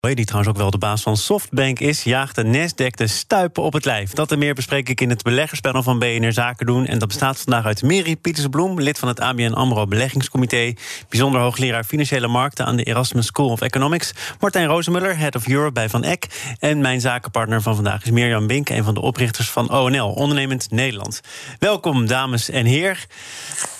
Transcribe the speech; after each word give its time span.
die 0.00 0.24
trouwens 0.24 0.52
ook 0.52 0.56
wel 0.56 0.70
de 0.70 0.78
baas 0.78 1.02
van 1.02 1.16
Softbank 1.16 1.78
is, 1.78 2.02
jaagt 2.02 2.34
de 2.34 2.44
Nasdaq 2.44 2.94
de 2.94 3.06
stuipen 3.06 3.62
op 3.62 3.72
het 3.72 3.84
lijf. 3.84 4.10
Dat 4.10 4.32
en 4.32 4.38
meer 4.38 4.54
bespreek 4.54 4.88
ik 4.88 5.00
in 5.00 5.10
het 5.10 5.22
beleggerspanel 5.22 5.82
van 5.82 5.98
BNR 5.98 6.32
Zaken 6.32 6.66
doen. 6.66 6.86
En 6.86 6.98
dat 6.98 7.08
bestaat 7.08 7.38
vandaag 7.38 7.64
uit 7.64 7.82
Mary 7.82 8.16
Pietersbloem, 8.16 8.80
lid 8.80 8.98
van 8.98 9.08
het 9.08 9.20
ABN 9.20 9.52
AMRO 9.52 9.86
Beleggingscomité... 9.86 10.74
bijzonder 11.08 11.40
hoogleraar 11.40 11.84
Financiële 11.84 12.28
Markten 12.28 12.66
aan 12.66 12.76
de 12.76 12.82
Erasmus 12.82 13.26
School 13.26 13.48
of 13.48 13.60
Economics... 13.60 14.12
Martijn 14.38 14.66
Rozemuller, 14.66 15.18
Head 15.18 15.34
of 15.34 15.48
Europe 15.48 15.72
bij 15.72 15.88
Van 15.88 16.04
Eck... 16.04 16.54
en 16.58 16.80
mijn 16.80 17.00
zakenpartner 17.00 17.62
van 17.62 17.74
vandaag 17.74 18.04
is 18.04 18.10
Mirjam 18.10 18.46
Bink... 18.46 18.68
een 18.68 18.84
van 18.84 18.94
de 18.94 19.00
oprichters 19.00 19.50
van 19.50 19.70
ONL, 19.70 20.12
Ondernemend 20.12 20.70
Nederland. 20.70 21.20
Welkom, 21.58 22.06
dames 22.06 22.50
en 22.50 22.66
heren. 22.66 22.98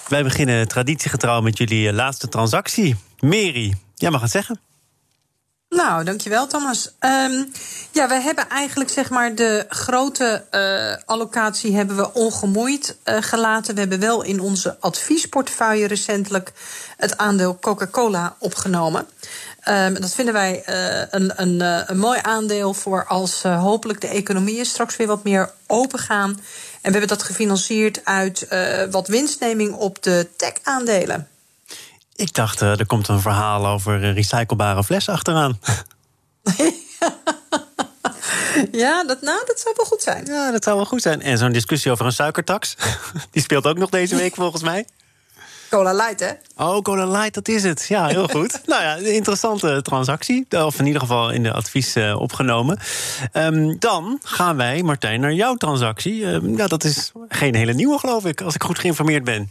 Wij 0.08 0.22
beginnen 0.22 0.68
traditiegetrouw 0.68 1.40
met 1.40 1.58
jullie 1.58 1.88
eh, 1.88 1.94
laatste 1.94 2.28
transactie. 2.28 2.96
Mary, 3.20 3.74
jij 3.94 4.10
mag 4.10 4.20
het 4.20 4.30
zeggen. 4.30 4.69
Nou, 5.70 6.04
dankjewel 6.04 6.46
Thomas. 6.46 6.90
Um, 7.00 7.52
ja, 7.90 8.08
we 8.08 8.14
hebben 8.14 8.48
eigenlijk 8.48 8.90
zeg 8.90 9.10
maar 9.10 9.34
de 9.34 9.66
grote 9.68 10.44
uh, 10.50 10.94
allocatie 11.04 11.76
hebben 11.76 11.96
we 11.96 12.12
ongemoeid 12.12 12.96
uh, 13.04 13.16
gelaten. 13.20 13.74
We 13.74 13.80
hebben 13.80 14.00
wel 14.00 14.22
in 14.22 14.40
onze 14.40 14.76
adviesportefeuille 14.80 15.86
recentelijk 15.86 16.52
het 16.96 17.16
aandeel 17.18 17.58
Coca-Cola 17.60 18.36
opgenomen. 18.38 19.06
Um, 19.68 19.94
dat 20.00 20.14
vinden 20.14 20.34
wij 20.34 20.62
uh, 20.68 21.06
een, 21.10 21.32
een, 21.36 21.60
een 21.90 21.98
mooi 21.98 22.18
aandeel 22.22 22.74
voor 22.74 23.06
als 23.06 23.42
hopelijk 23.42 24.00
de 24.00 24.08
economieën 24.08 24.66
straks 24.66 24.96
weer 24.96 25.06
wat 25.06 25.24
meer 25.24 25.50
open 25.66 25.98
gaan. 25.98 26.30
En 26.30 26.92
we 26.92 26.98
hebben 26.98 27.08
dat 27.08 27.22
gefinancierd 27.22 28.04
uit 28.04 28.48
wat 28.90 29.08
winstneming 29.08 29.74
op 29.74 30.02
de 30.02 30.28
tech-aandelen. 30.36 31.28
Ik 32.20 32.34
dacht, 32.34 32.62
uh, 32.62 32.78
er 32.78 32.86
komt 32.86 33.08
een 33.08 33.20
verhaal 33.20 33.66
over 33.66 34.02
uh, 34.02 34.14
recyclebare 34.14 34.84
flessen 34.84 35.12
achteraan. 35.12 35.60
ja, 38.72 39.04
dat, 39.04 39.20
nou, 39.20 39.42
dat 39.46 39.60
zou 39.60 39.74
wel 39.76 39.86
goed 39.86 40.02
zijn. 40.02 40.26
Ja, 40.26 40.50
dat 40.50 40.64
zou 40.64 40.76
wel 40.76 40.84
goed 40.84 41.02
zijn. 41.02 41.22
En 41.22 41.38
zo'n 41.38 41.52
discussie 41.52 41.90
over 41.90 42.06
een 42.06 42.12
suikertax, 42.12 42.76
die 43.32 43.42
speelt 43.42 43.66
ook 43.66 43.78
nog 43.78 43.90
deze 43.90 44.16
week 44.16 44.34
volgens 44.34 44.62
mij. 44.62 44.86
Cola 45.70 45.92
Light, 45.92 46.20
hè? 46.20 46.30
Oh, 46.56 46.82
Cola 46.82 47.06
Light, 47.06 47.34
dat 47.34 47.48
is 47.48 47.62
het. 47.62 47.86
Ja, 47.88 48.06
heel 48.06 48.28
goed. 48.28 48.60
nou 48.66 48.82
ja, 48.82 48.96
een 48.96 49.14
interessante 49.14 49.82
transactie. 49.82 50.46
Of 50.50 50.78
in 50.78 50.86
ieder 50.86 51.00
geval 51.00 51.30
in 51.30 51.42
de 51.42 51.52
advies 51.52 51.96
uh, 51.96 52.20
opgenomen. 52.20 52.78
Um, 53.32 53.76
dan 53.78 54.18
gaan 54.22 54.56
wij, 54.56 54.82
Martijn, 54.82 55.20
naar 55.20 55.32
jouw 55.32 55.54
transactie. 55.54 56.26
Um, 56.26 56.56
ja, 56.56 56.66
dat 56.66 56.84
is 56.84 57.12
geen 57.28 57.54
hele 57.54 57.72
nieuwe, 57.72 57.98
geloof 57.98 58.24
ik, 58.24 58.40
als 58.40 58.54
ik 58.54 58.62
goed 58.62 58.78
geïnformeerd 58.78 59.24
ben. 59.24 59.50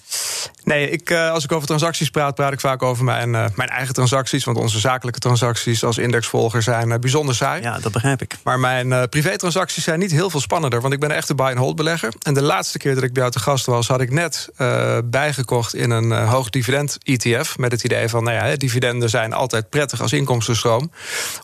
Nee, 0.64 0.90
ik, 0.90 1.10
uh, 1.10 1.32
als 1.32 1.44
ik 1.44 1.52
over 1.52 1.68
transacties 1.68 2.10
praat, 2.10 2.36
praat 2.36 2.54
ik 2.54 2.60
vaak 2.60 2.84
over 2.84 3.04
mijn, 3.04 3.30
uh, 3.30 3.46
mijn 3.56 3.70
eigen 3.70 3.94
transacties. 3.94 4.44
Want 4.44 4.58
onze 4.58 4.80
zakelijke 4.80 5.20
transacties 5.20 5.84
als 5.84 5.98
indexvolger 5.98 6.64
zijn 6.64 7.00
bijzonder 7.00 7.36
saai. 7.36 7.62
Ja, 7.62 7.80
dat 7.80 7.92
begrijp 7.92 8.22
ik. 8.22 8.36
Maar 8.44 8.60
mijn 8.60 9.10
privé-transacties 9.10 9.84
zijn 9.84 10.00
niet 10.00 10.12
heel 10.12 10.30
veel 10.30 10.40
spannender. 10.40 10.82
Want 10.82 10.94
ik 10.94 11.00
ben 11.00 11.12
echt 11.12 11.30
een 11.30 11.36
buy-and-hold 11.36 11.76
belegger. 11.76 12.14
En 12.22 12.34
de 12.34 12.42
laatste 12.42 12.78
keer 12.78 12.96
dat 12.96 13.04
ik 13.04 13.14
bij 13.14 13.22
jou 13.22 13.34
te 13.34 13.40
gast 13.40 13.66
was, 13.66 13.88
had 13.88 14.02
ik 14.02 14.12
net 14.12 14.50
bijgekocht 15.06 15.76
in 15.76 15.90
een 15.90 16.09
een 16.12 16.24
uh, 16.24 16.32
hoog 16.32 16.50
dividend 16.50 16.98
ETF. 17.04 17.58
Met 17.58 17.72
het 17.72 17.84
idee 17.84 18.10
van, 18.10 18.24
nou 18.24 18.36
ja, 18.36 18.56
dividenden 18.56 19.10
zijn 19.10 19.34
altijd 19.34 19.70
prettig 19.70 20.02
als 20.02 20.14
inkomstenstroom. 20.14 20.92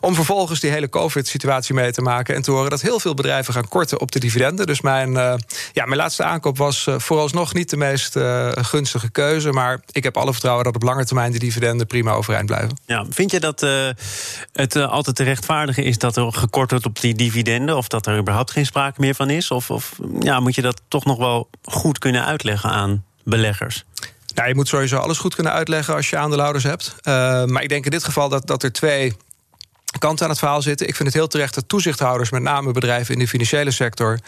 Om 0.00 0.14
vervolgens 0.14 0.60
die 0.60 0.70
hele 0.70 0.88
COVID-situatie 0.88 1.74
mee 1.74 1.92
te 1.92 2.02
maken 2.02 2.34
en 2.34 2.42
te 2.42 2.50
horen 2.50 2.70
dat 2.70 2.80
heel 2.80 3.00
veel 3.00 3.14
bedrijven 3.14 3.54
gaan 3.54 3.68
korten 3.68 4.00
op 4.00 4.12
de 4.12 4.18
dividenden. 4.18 4.66
Dus 4.66 4.80
mijn, 4.80 5.10
uh, 5.10 5.34
ja, 5.72 5.84
mijn 5.84 5.96
laatste 5.96 6.24
aankoop 6.24 6.58
was 6.58 6.86
uh, 6.86 6.94
vooralsnog 6.98 7.54
niet 7.54 7.70
de 7.70 7.76
meest 7.76 8.18
gunstige 8.54 9.10
keuze. 9.10 9.52
Maar 9.52 9.80
ik 9.90 10.02
heb 10.02 10.16
alle 10.16 10.32
vertrouwen 10.32 10.64
dat 10.64 10.74
op 10.74 10.82
lange 10.82 11.04
termijn 11.04 11.32
de 11.32 11.38
dividenden 11.38 11.86
prima 11.86 12.12
overeind 12.12 12.46
blijven. 12.46 12.78
Ja, 12.86 13.06
vind 13.10 13.30
je 13.30 13.40
dat 13.40 13.60
het 14.52 14.76
altijd 14.76 15.16
te 15.16 15.22
rechtvaardigen 15.24 15.84
is 15.84 15.98
dat 15.98 16.16
er 16.16 16.32
gekort 16.32 16.70
wordt 16.70 16.86
op 16.86 17.00
die 17.00 17.14
dividenden? 17.14 17.76
Of 17.76 17.88
dat 17.88 18.06
er 18.06 18.18
überhaupt 18.18 18.50
geen 18.50 18.66
sprake 18.66 19.00
meer 19.00 19.14
van 19.14 19.30
is? 19.30 19.50
Of, 19.50 19.70
of 19.70 19.98
ja, 20.20 20.40
moet 20.40 20.54
je 20.54 20.62
dat 20.62 20.80
toch 20.88 21.04
nog 21.04 21.18
wel 21.18 21.48
goed 21.62 21.98
kunnen 21.98 22.24
uitleggen 22.24 22.70
aan 22.70 23.04
beleggers? 23.24 23.84
Nou, 24.36 24.48
je 24.48 24.54
moet 24.54 24.68
sowieso 24.68 24.96
alles 24.96 25.18
goed 25.18 25.34
kunnen 25.34 25.52
uitleggen 25.52 25.94
als 25.94 26.10
je 26.10 26.16
aandeelhouders 26.16 26.64
hebt. 26.64 26.94
Uh, 27.02 27.44
maar 27.44 27.62
ik 27.62 27.68
denk 27.68 27.84
in 27.84 27.90
dit 27.90 28.04
geval 28.04 28.28
dat, 28.28 28.46
dat 28.46 28.62
er 28.62 28.72
twee 28.72 29.16
kanten 29.98 30.24
aan 30.24 30.30
het 30.30 30.38
verhaal 30.38 30.62
zitten. 30.62 30.88
Ik 30.88 30.96
vind 30.96 31.08
het 31.08 31.16
heel 31.16 31.26
terecht 31.28 31.54
dat 31.54 31.68
toezichthouders, 31.68 32.30
met 32.30 32.42
name 32.42 32.72
bedrijven 32.72 33.14
in 33.14 33.20
de 33.20 33.28
financiële 33.28 33.70
sector, 33.70 34.18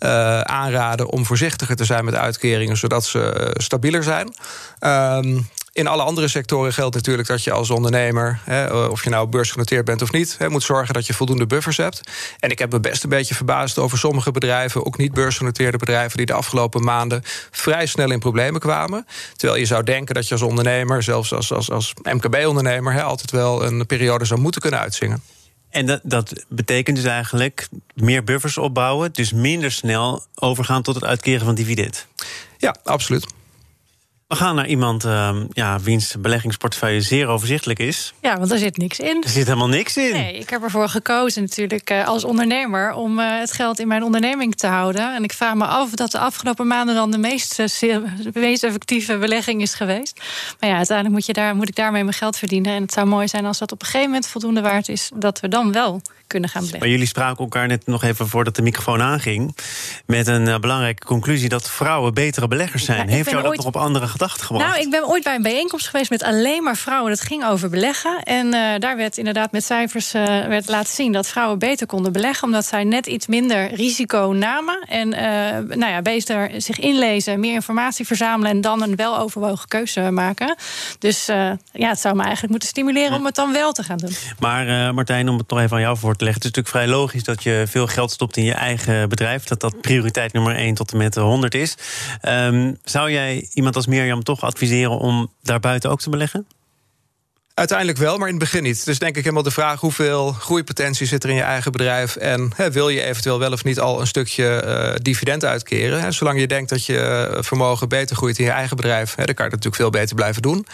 uh, 0.00 0.40
aanraden 0.40 1.08
om 1.08 1.26
voorzichtiger 1.26 1.76
te 1.76 1.84
zijn 1.84 2.04
met 2.04 2.14
uitkeringen, 2.14 2.76
zodat 2.76 3.04
ze 3.04 3.40
uh, 3.40 3.50
stabieler 3.52 4.02
zijn. 4.02 4.34
Uh, 4.80 5.40
in 5.74 5.86
alle 5.86 6.02
andere 6.02 6.28
sectoren 6.28 6.72
geldt 6.72 6.94
natuurlijk 6.94 7.28
dat 7.28 7.44
je 7.44 7.52
als 7.52 7.70
ondernemer, 7.70 8.40
hè, 8.44 8.86
of 8.86 9.04
je 9.04 9.10
nou 9.10 9.28
beursgenoteerd 9.28 9.84
bent 9.84 10.02
of 10.02 10.12
niet, 10.12 10.34
hè, 10.38 10.48
moet 10.48 10.62
zorgen 10.62 10.94
dat 10.94 11.06
je 11.06 11.14
voldoende 11.14 11.46
buffers 11.46 11.76
hebt. 11.76 12.00
En 12.38 12.50
ik 12.50 12.58
heb 12.58 12.72
me 12.72 12.80
best 12.80 13.02
een 13.02 13.08
beetje 13.08 13.34
verbaasd 13.34 13.78
over 13.78 13.98
sommige 13.98 14.30
bedrijven, 14.30 14.86
ook 14.86 14.98
niet 14.98 15.12
beursgenoteerde 15.12 15.76
bedrijven, 15.76 16.16
die 16.16 16.26
de 16.26 16.32
afgelopen 16.32 16.84
maanden 16.84 17.22
vrij 17.50 17.86
snel 17.86 18.10
in 18.10 18.18
problemen 18.18 18.60
kwamen. 18.60 19.06
Terwijl 19.36 19.60
je 19.60 19.66
zou 19.66 19.82
denken 19.82 20.14
dat 20.14 20.28
je 20.28 20.34
als 20.34 20.42
ondernemer, 20.42 21.02
zelfs 21.02 21.32
als, 21.32 21.52
als, 21.52 21.70
als 21.70 21.92
MKB-ondernemer, 22.02 23.02
altijd 23.02 23.30
wel 23.30 23.64
een 23.64 23.86
periode 23.86 24.24
zou 24.24 24.40
moeten 24.40 24.60
kunnen 24.60 24.80
uitzingen. 24.80 25.22
En 25.70 25.86
dat, 25.86 26.00
dat 26.02 26.44
betekent 26.48 26.96
dus 26.96 27.06
eigenlijk 27.06 27.68
meer 27.94 28.24
buffers 28.24 28.58
opbouwen, 28.58 29.12
dus 29.12 29.32
minder 29.32 29.72
snel 29.72 30.24
overgaan 30.34 30.82
tot 30.82 30.94
het 30.94 31.04
uitkeren 31.04 31.44
van 31.44 31.54
dividend. 31.54 32.06
Ja, 32.58 32.76
absoluut. 32.82 33.26
We 34.34 34.40
gaan 34.40 34.54
naar 34.54 34.66
iemand 34.66 35.04
uh, 35.04 35.36
ja, 35.52 35.80
wiens 35.80 36.14
beleggingsportefeuille 36.18 37.00
zeer 37.00 37.26
overzichtelijk 37.26 37.78
is. 37.78 38.12
Ja, 38.20 38.38
want 38.38 38.50
er 38.50 38.58
zit 38.58 38.76
niks 38.76 38.98
in. 38.98 39.22
Er 39.22 39.28
zit 39.28 39.46
helemaal 39.46 39.68
niks 39.68 39.96
in. 39.96 40.12
Nee, 40.12 40.38
ik 40.38 40.50
heb 40.50 40.62
ervoor 40.62 40.88
gekozen 40.88 41.42
natuurlijk 41.42 41.90
uh, 41.90 42.06
als 42.06 42.24
ondernemer 42.24 42.92
om 42.92 43.18
uh, 43.18 43.38
het 43.38 43.52
geld 43.52 43.78
in 43.78 43.88
mijn 43.88 44.02
onderneming 44.02 44.54
te 44.54 44.66
houden. 44.66 45.14
En 45.14 45.24
ik 45.24 45.32
vraag 45.32 45.54
me 45.54 45.64
af 45.64 45.90
dat 45.90 46.10
de 46.10 46.18
afgelopen 46.18 46.66
maanden 46.66 46.94
dan 46.94 47.10
de 47.10 47.18
meest, 47.18 47.58
uh, 47.58 47.66
de 47.80 48.30
meest 48.34 48.64
effectieve 48.64 49.18
belegging 49.18 49.62
is 49.62 49.74
geweest. 49.74 50.20
Maar 50.60 50.70
ja, 50.70 50.76
uiteindelijk 50.76 51.16
moet, 51.16 51.26
je 51.26 51.32
daar, 51.32 51.56
moet 51.56 51.68
ik 51.68 51.76
daarmee 51.76 52.02
mijn 52.02 52.16
geld 52.16 52.36
verdienen. 52.36 52.74
En 52.74 52.82
het 52.82 52.92
zou 52.92 53.06
mooi 53.06 53.28
zijn 53.28 53.46
als 53.46 53.58
dat 53.58 53.72
op 53.72 53.80
een 53.80 53.86
gegeven 53.86 54.08
moment 54.08 54.26
voldoende 54.26 54.60
waard 54.60 54.88
is, 54.88 55.10
dat 55.14 55.40
we 55.40 55.48
dan 55.48 55.72
wel 55.72 56.02
kunnen 56.26 56.48
gaan 56.48 56.60
beleggen. 56.60 56.82
Maar 56.88 56.96
jullie 56.96 57.06
spraken 57.06 57.38
elkaar 57.38 57.66
net 57.66 57.86
nog 57.86 58.02
even 58.02 58.28
voordat 58.28 58.56
de 58.56 58.62
microfoon 58.62 59.00
aanging. 59.02 59.56
Met 60.06 60.26
een 60.26 60.60
belangrijke 60.60 61.04
conclusie 61.04 61.48
dat 61.48 61.70
vrouwen 61.70 62.14
betere 62.14 62.48
beleggers 62.48 62.84
zijn. 62.84 63.08
Ja, 63.08 63.14
Heeft 63.14 63.30
jou 63.30 63.42
dat 63.42 63.56
nog 63.56 63.66
op 63.66 63.76
andere 63.76 64.06
gedachten 64.06 64.46
gebracht? 64.46 64.68
Nou, 64.70 64.82
ik 64.82 64.90
ben 64.90 65.08
ooit 65.08 65.24
bij 65.24 65.34
een 65.34 65.42
bijeenkomst 65.42 65.88
geweest 65.88 66.10
met 66.10 66.22
alleen 66.22 66.62
maar 66.62 66.76
vrouwen. 66.76 67.10
Dat 67.10 67.20
ging 67.20 67.44
over 67.44 67.70
beleggen. 67.70 68.22
En 68.22 68.46
uh, 68.46 68.78
daar 68.78 68.96
werd 68.96 69.18
inderdaad 69.18 69.52
met 69.52 69.64
cijfers 69.64 70.14
uh, 70.14 70.24
werd 70.24 70.68
laten 70.68 70.94
zien 70.94 71.12
dat 71.12 71.28
vrouwen 71.28 71.58
beter 71.58 71.86
konden 71.86 72.12
beleggen. 72.12 72.44
Omdat 72.44 72.66
zij 72.66 72.84
net 72.84 73.06
iets 73.06 73.26
minder 73.26 73.74
risico 73.74 74.32
namen. 74.36 74.84
En 74.88 75.08
nou 75.78 75.86
ja, 75.86 76.02
beter 76.02 76.50
zich 76.56 76.78
inlezen, 76.78 77.40
meer 77.40 77.54
informatie 77.54 78.06
verzamelen. 78.06 78.50
En 78.50 78.60
dan 78.60 78.82
een 78.82 78.96
weloverwogen 78.96 79.68
keuze 79.68 80.10
maken. 80.10 80.56
Dus 80.98 81.26
ja, 81.26 81.88
het 81.88 82.00
zou 82.00 82.14
me 82.14 82.22
eigenlijk 82.22 82.50
moeten 82.50 82.68
stimuleren 82.68 83.10
ja. 83.10 83.16
om 83.16 83.24
het 83.24 83.34
dan 83.34 83.52
wel 83.52 83.72
te 83.72 83.82
gaan 83.82 83.96
doen. 83.96 84.12
Maar 84.38 84.94
Martijn, 84.94 85.28
om 85.28 85.38
het 85.38 85.50
nog 85.50 85.60
even 85.60 85.76
aan 85.76 85.82
jou 85.82 85.98
voor 85.98 86.13
leggen. 86.20 86.42
Het 86.42 86.50
is 86.50 86.56
natuurlijk 86.56 86.68
vrij 86.84 86.98
logisch 86.98 87.24
dat 87.24 87.42
je 87.42 87.64
veel 87.68 87.86
geld 87.86 88.10
stopt 88.10 88.36
in 88.36 88.44
je 88.44 88.52
eigen 88.52 89.08
bedrijf. 89.08 89.44
Dat 89.44 89.60
dat 89.60 89.80
prioriteit 89.80 90.32
nummer 90.32 90.56
1 90.56 90.74
tot 90.74 90.92
en 90.92 90.98
met 90.98 91.14
100 91.14 91.54
is. 91.54 91.74
Um, 92.28 92.78
zou 92.84 93.10
jij 93.10 93.48
iemand 93.52 93.76
als 93.76 93.86
Mirjam 93.86 94.22
toch 94.22 94.40
adviseren 94.40 94.98
om 94.98 95.32
daarbuiten 95.42 95.90
ook 95.90 96.00
te 96.00 96.10
beleggen? 96.10 96.46
Uiteindelijk 97.54 97.98
wel, 97.98 98.18
maar 98.18 98.28
in 98.28 98.34
het 98.34 98.42
begin 98.42 98.62
niet. 98.62 98.84
Dus 98.84 98.98
denk 98.98 99.16
ik 99.16 99.22
helemaal 99.22 99.42
de 99.42 99.50
vraag 99.50 99.80
hoeveel 99.80 100.32
groeipotentie 100.32 101.06
zit 101.06 101.24
er 101.24 101.30
in 101.30 101.36
je 101.36 101.42
eigen 101.42 101.72
bedrijf... 101.72 102.16
en 102.16 102.52
wil 102.72 102.88
je 102.88 103.02
eventueel 103.02 103.38
wel 103.38 103.52
of 103.52 103.64
niet 103.64 103.80
al 103.80 104.00
een 104.00 104.06
stukje 104.06 104.62
uh, 104.66 104.94
dividend 105.02 105.44
uitkeren. 105.44 106.00
Hè? 106.00 106.12
Zolang 106.12 106.40
je 106.40 106.46
denkt 106.46 106.70
dat 106.70 106.86
je 106.86 107.28
vermogen 107.40 107.88
beter 107.88 108.16
groeit 108.16 108.38
in 108.38 108.44
je 108.44 108.50
eigen 108.50 108.76
bedrijf... 108.76 109.14
Dan 109.14 109.24
kan 109.24 109.44
je 109.44 109.50
dat 109.50 109.50
natuurlijk 109.50 109.76
veel 109.76 109.90
beter 109.90 110.14
blijven 110.14 110.42
doen. 110.42 110.66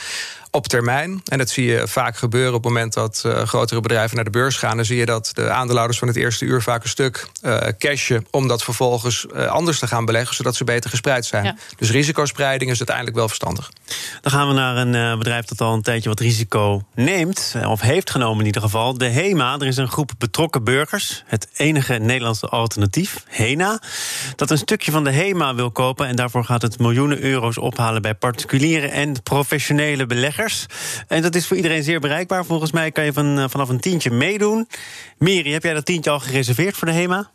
Op 0.50 0.66
termijn. 0.66 1.22
En 1.24 1.38
dat 1.38 1.48
zie 1.48 1.64
je 1.64 1.88
vaak 1.88 2.16
gebeuren 2.16 2.54
op 2.54 2.64
het 2.64 2.72
moment 2.72 2.92
dat 2.92 3.22
uh, 3.26 3.42
grotere 3.42 3.80
bedrijven 3.80 4.16
naar 4.16 4.24
de 4.24 4.30
beurs 4.30 4.56
gaan. 4.56 4.76
Dan 4.76 4.84
zie 4.84 4.96
je 4.96 5.06
dat 5.06 5.30
de 5.34 5.50
aandeelhouders 5.50 5.98
van 5.98 6.08
het 6.08 6.16
eerste 6.16 6.44
uur 6.44 6.62
vaak 6.62 6.82
een 6.82 6.88
stuk 6.88 7.26
uh, 7.42 7.58
cashen 7.78 8.26
om 8.30 8.48
dat 8.48 8.62
vervolgens 8.62 9.26
uh, 9.34 9.46
anders 9.46 9.78
te 9.78 9.86
gaan 9.86 10.04
beleggen, 10.04 10.34
zodat 10.34 10.56
ze 10.56 10.64
beter 10.64 10.90
gespreid 10.90 11.26
zijn. 11.26 11.44
Ja. 11.44 11.56
Dus 11.76 11.90
risicospreiding 11.90 12.70
is 12.70 12.78
uiteindelijk 12.78 13.16
wel 13.16 13.28
verstandig. 13.28 13.70
Dan 14.20 14.32
gaan 14.32 14.48
we 14.48 14.54
naar 14.54 14.76
een 14.76 15.18
bedrijf 15.18 15.44
dat 15.44 15.60
al 15.60 15.74
een 15.74 15.82
tijdje 15.82 16.08
wat 16.08 16.20
risico 16.20 16.82
neemt, 16.94 17.54
of 17.66 17.80
heeft 17.80 18.10
genomen 18.10 18.40
in 18.40 18.46
ieder 18.46 18.62
geval. 18.62 18.98
De 18.98 19.08
HEMA. 19.08 19.58
Er 19.58 19.66
is 19.66 19.76
een 19.76 19.88
groep 19.88 20.12
betrokken 20.18 20.64
burgers, 20.64 21.22
het 21.26 21.48
enige 21.56 21.94
Nederlandse 21.94 22.48
alternatief, 22.48 23.24
HENA, 23.28 23.82
dat 24.36 24.50
een 24.50 24.58
stukje 24.58 24.90
van 24.90 25.04
de 25.04 25.10
HEMA 25.10 25.54
wil 25.54 25.70
kopen. 25.70 26.06
En 26.06 26.16
daarvoor 26.16 26.44
gaat 26.44 26.62
het 26.62 26.78
miljoenen 26.78 27.22
euro's 27.22 27.58
ophalen 27.58 28.02
bij 28.02 28.14
particuliere 28.14 28.88
en 28.88 29.22
professionele 29.22 30.06
beleggers. 30.06 30.66
En 31.08 31.22
dat 31.22 31.34
is 31.34 31.46
voor 31.46 31.56
iedereen 31.56 31.82
zeer 31.82 32.00
bereikbaar. 32.00 32.44
Volgens 32.44 32.72
mij 32.72 32.90
kan 32.90 33.04
je 33.04 33.12
van, 33.12 33.38
eh, 33.38 33.44
vanaf 33.48 33.68
een 33.68 33.80
tientje 33.80 34.10
meedoen. 34.10 34.68
Miri, 35.18 35.52
heb 35.52 35.62
jij 35.62 35.74
dat 35.74 35.84
tientje 35.84 36.10
al 36.10 36.20
gereserveerd 36.20 36.76
voor 36.76 36.88
de 36.88 36.94
HEMA? 36.94 37.30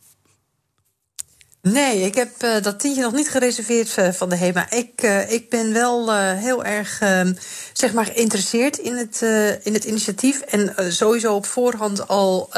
Nee, 1.71 2.01
ik 2.01 2.15
heb 2.15 2.43
uh, 2.43 2.61
dat 2.61 2.79
tientje 2.79 3.01
nog 3.01 3.13
niet 3.13 3.29
gereserveerd 3.29 3.97
uh, 3.97 4.11
van 4.11 4.29
de 4.29 4.35
HEMA. 4.35 4.71
Ik, 4.71 5.03
uh, 5.03 5.31
ik 5.31 5.49
ben 5.49 5.73
wel 5.73 6.13
heel 6.15 6.63
erg 6.63 6.99
ehm, 7.01 7.33
zeg 7.73 7.93
maar 7.93 8.05
geïnteresseerd 8.05 8.77
in 8.77 8.95
het, 8.95 9.21
in 9.63 9.73
het 9.73 9.83
initiatief. 9.83 10.41
En 10.41 10.93
sowieso 10.93 11.35
op 11.35 11.45
voorhand 11.45 12.07
al 12.07 12.49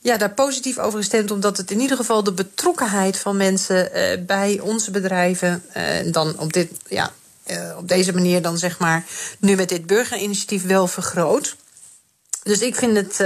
ja, 0.00 0.16
daar 0.16 0.34
positief 0.34 0.78
over 0.78 0.98
gestemd. 0.98 1.30
Omdat 1.30 1.56
het 1.56 1.70
in 1.70 1.80
ieder 1.80 1.96
geval 1.96 2.22
de 2.22 2.32
betrokkenheid 2.32 3.18
van 3.18 3.36
mensen 3.36 3.90
bij 4.26 4.60
onze 4.60 4.90
bedrijven. 4.90 5.62
en 5.72 6.12
dan 6.12 6.38
op, 6.38 6.52
dit, 6.52 6.70
ja, 6.88 7.12
op 7.76 7.88
deze 7.88 8.12
manier 8.12 8.42
dan 8.42 8.58
zeg 8.58 8.78
maar 8.78 9.04
nu 9.38 9.56
met 9.56 9.68
dit 9.68 9.86
burgerinitiatief 9.86 10.66
wel 10.66 10.86
vergroot. 10.86 11.56
Dus 12.42 12.60
ik 12.60 12.74
vind 12.74 12.96
het 12.96 13.20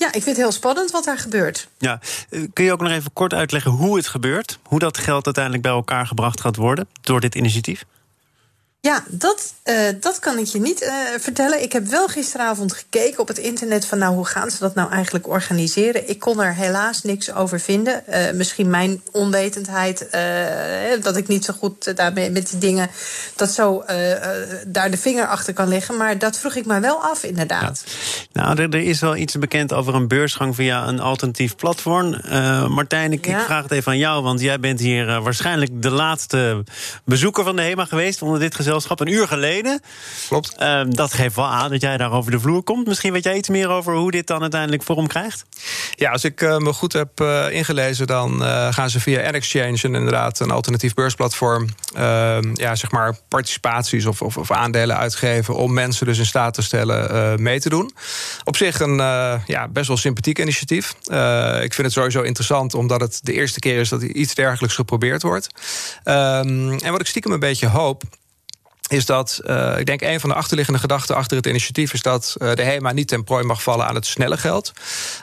ja, 0.00 0.06
ik 0.06 0.22
vind 0.22 0.24
het 0.24 0.36
heel 0.36 0.52
spannend 0.52 0.90
wat 0.90 1.04
daar 1.04 1.18
gebeurt. 1.18 1.68
Ja, 1.78 2.00
eh, 2.30 2.40
kun 2.52 2.64
je 2.64 2.72
ook 2.72 2.80
nog 2.80 2.90
even 2.90 3.12
kort 3.12 3.34
uitleggen 3.34 3.70
hoe 3.70 3.96
het 3.96 4.06
gebeurt? 4.06 4.58
Hoe 4.62 4.78
dat 4.78 4.98
geld 4.98 5.24
uiteindelijk 5.24 5.62
bij 5.64 5.72
elkaar 5.72 6.06
gebracht 6.06 6.40
gaat 6.40 6.56
worden 6.56 6.88
door 7.00 7.20
dit 7.20 7.34
initiatief? 7.34 7.84
Ja, 8.82 9.04
dat, 9.08 9.54
uh, 9.64 9.74
dat 10.00 10.18
kan 10.18 10.38
ik 10.38 10.46
je 10.46 10.60
niet 10.60 10.82
uh, 10.82 10.90
vertellen. 11.18 11.62
Ik 11.62 11.72
heb 11.72 11.86
wel 11.86 12.08
gisteravond 12.08 12.72
gekeken 12.72 13.20
op 13.20 13.28
het 13.28 13.38
internet 13.38 13.86
van 13.86 13.98
nou, 13.98 14.14
hoe 14.14 14.26
gaan 14.26 14.50
ze 14.50 14.58
dat 14.58 14.74
nou 14.74 14.90
eigenlijk 14.90 15.28
organiseren. 15.28 16.08
Ik 16.08 16.18
kon 16.18 16.42
er 16.42 16.54
helaas 16.54 17.02
niks 17.02 17.32
over 17.34 17.60
vinden. 17.60 18.02
Uh, 18.08 18.30
misschien 18.30 18.70
mijn 18.70 19.02
onwetendheid, 19.12 20.08
dat 21.02 21.16
ik 21.16 21.28
niet 21.28 21.44
zo 21.44 21.52
goed 21.58 21.96
daarmee 21.96 22.30
met 22.30 22.50
die 22.50 22.58
dingen 22.58 22.90
dat 23.36 23.50
zo 23.50 23.84
daar 24.66 24.90
de 24.90 24.96
vinger 24.96 25.26
achter 25.26 25.52
kan 25.52 25.68
leggen. 25.68 25.96
Maar 25.96 26.18
dat 26.18 26.38
vroeg 26.38 26.54
ik 26.54 26.66
me 26.66 26.80
wel 26.80 27.02
af, 27.02 27.22
inderdaad. 27.22 27.84
Nou, 28.32 28.62
er, 28.62 28.74
er, 28.74 28.82
is 28.82 29.00
wel 29.00 29.16
iets 29.16 29.38
bekend 29.38 29.72
over 29.72 29.94
een 29.94 30.08
beursgang 30.08 30.54
via 30.54 30.86
een 30.86 31.00
alternatief 31.00 31.56
platform. 31.56 32.20
Martijn, 32.68 33.12
ik, 33.12 33.26
ik, 33.26 33.38
vraag 33.38 33.62
het 33.62 33.72
even 33.72 33.92
aan 33.92 33.98
jou, 33.98 34.22
want 34.22 34.40
jij 34.40 34.60
bent 34.60 34.80
hier 34.80 35.20
waarschijnlijk 35.20 35.82
de 35.82 35.90
laatste 35.90 36.64
bezoeker 37.04 37.44
van 37.44 37.56
de 37.56 37.62
HEMA 37.62 37.84
geweest 37.84 38.22
onder 38.22 38.38
dit 38.38 38.54
gezelschap 38.54 38.68
gezelschap 38.70 39.00
een 39.00 39.12
uur 39.14 39.28
geleden. 39.28 39.80
Klopt. 40.28 40.54
Uh, 40.58 40.82
dat 40.88 41.12
geeft 41.12 41.36
wel 41.36 41.46
aan 41.46 41.70
dat 41.70 41.80
jij 41.80 41.96
daar 41.96 42.12
over 42.12 42.30
de 42.30 42.40
vloer 42.40 42.62
komt. 42.62 42.86
Misschien 42.86 43.12
weet 43.12 43.24
jij 43.24 43.36
iets 43.36 43.48
meer 43.48 43.68
over 43.68 43.94
hoe 43.94 44.10
dit 44.10 44.26
dan 44.26 44.40
uiteindelijk 44.40 44.82
vorm 44.82 45.06
krijgt? 45.06 45.44
Ja, 45.94 46.10
als 46.10 46.24
ik 46.24 46.40
uh, 46.40 46.56
me 46.56 46.72
goed 46.72 46.92
heb 46.92 47.20
uh, 47.20 47.50
ingelezen, 47.50 48.06
dan 48.06 48.42
uh, 48.42 48.72
gaan 48.72 48.90
ze 48.90 49.00
via 49.00 49.30
N-Exchange... 49.30 49.78
inderdaad 49.82 50.40
een 50.40 50.50
alternatief 50.50 50.94
beursplatform... 50.94 51.68
Ehm, 51.94 52.50
ja, 52.54 52.74
zeg 52.74 52.90
maar 52.90 53.16
participaties 53.28 54.06
of, 54.06 54.22
of, 54.22 54.36
of, 54.36 54.50
aandelen 54.50 54.96
uitgeven... 54.96 55.54
om 55.54 55.72
mensen 55.72 56.06
dus 56.06 56.18
in 56.18 56.26
staat 56.26 56.54
te 56.54 56.62
stellen 56.62 57.42
mee 57.42 57.60
te 57.60 57.68
doen. 57.68 57.92
Op 58.44 58.56
zich 58.56 58.80
een 58.80 58.96
ja, 59.46 59.68
best 59.68 59.88
wel 59.88 59.96
sympathiek 59.96 60.38
initiatief. 60.38 60.94
ik 61.62 61.74
vind 61.74 61.82
het 61.82 61.92
sowieso 61.92 62.22
interessant, 62.22 62.74
omdat 62.74 63.00
het 63.00 63.20
de 63.22 63.32
eerste 63.32 63.58
keer 63.58 63.80
is... 63.80 63.88
dat 63.88 64.02
iets 64.02 64.34
dergelijks 64.34 64.74
geprobeerd 64.74 65.22
wordt. 65.22 65.48
Um, 66.04 66.78
en 66.78 66.92
wat 66.92 67.00
ik 67.00 67.06
stiekem 67.06 67.32
een 67.32 67.40
beetje 67.40 67.68
hoop 67.68 68.02
is 68.90 69.06
dat, 69.06 69.40
uh, 69.44 69.78
ik 69.78 69.86
denk, 69.86 70.02
een 70.02 70.20
van 70.20 70.28
de 70.28 70.34
achterliggende 70.34 70.80
gedachten 70.80 71.16
achter 71.16 71.36
het 71.36 71.46
initiatief 71.46 71.92
is 71.92 72.02
dat 72.02 72.36
uh, 72.38 72.54
de 72.54 72.62
HEMA 72.62 72.92
niet 72.92 73.08
ten 73.08 73.24
prooi 73.24 73.44
mag 73.44 73.62
vallen 73.62 73.86
aan 73.86 73.94
het 73.94 74.06
snelle 74.06 74.36
geld. 74.36 74.72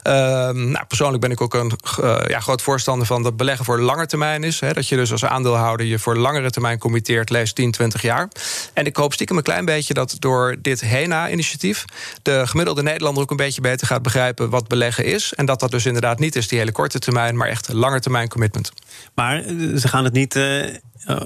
Uh, 0.03 0.13
nou, 0.49 0.85
persoonlijk 0.87 1.21
ben 1.21 1.31
ik 1.31 1.41
ook 1.41 1.53
een 1.53 1.71
eh, 2.01 2.17
ja, 2.27 2.39
groot 2.39 2.61
voorstander 2.61 3.07
van 3.07 3.23
dat 3.23 3.37
beleggen 3.37 3.65
voor 3.65 3.79
lange 3.79 4.05
termijn 4.05 4.43
is. 4.43 4.59
Hè, 4.59 4.73
dat 4.73 4.87
je 4.87 4.95
dus 4.95 5.11
als 5.11 5.25
aandeelhouder 5.25 5.85
je 5.85 5.99
voor 5.99 6.17
langere 6.17 6.49
termijn 6.49 6.79
committeert, 6.79 7.29
lees 7.29 7.53
10, 7.53 7.71
20 7.71 8.01
jaar. 8.01 8.29
En 8.73 8.85
ik 8.85 8.95
hoop 8.95 9.13
stiekem 9.13 9.37
een 9.37 9.43
klein 9.43 9.65
beetje 9.65 9.93
dat 9.93 10.15
door 10.19 10.55
dit 10.61 10.81
HENA-initiatief 10.81 11.85
de 12.21 12.47
gemiddelde 12.47 12.83
Nederlander 12.83 13.23
ook 13.23 13.31
een 13.31 13.37
beetje 13.37 13.61
beter 13.61 13.87
gaat 13.87 14.01
begrijpen 14.01 14.49
wat 14.49 14.67
beleggen 14.67 15.05
is. 15.05 15.33
En 15.33 15.45
dat 15.45 15.59
dat 15.59 15.71
dus 15.71 15.85
inderdaad 15.85 16.19
niet 16.19 16.35
is 16.35 16.47
die 16.47 16.59
hele 16.59 16.71
korte 16.71 16.99
termijn, 16.99 17.37
maar 17.37 17.47
echt 17.47 17.73
lange 17.73 17.99
termijn 17.99 18.29
commitment. 18.29 18.71
Maar 19.15 19.43
ze 19.75 19.87
gaan 19.87 20.03
het 20.03 20.13
niet 20.13 20.35
eh, 20.35 20.43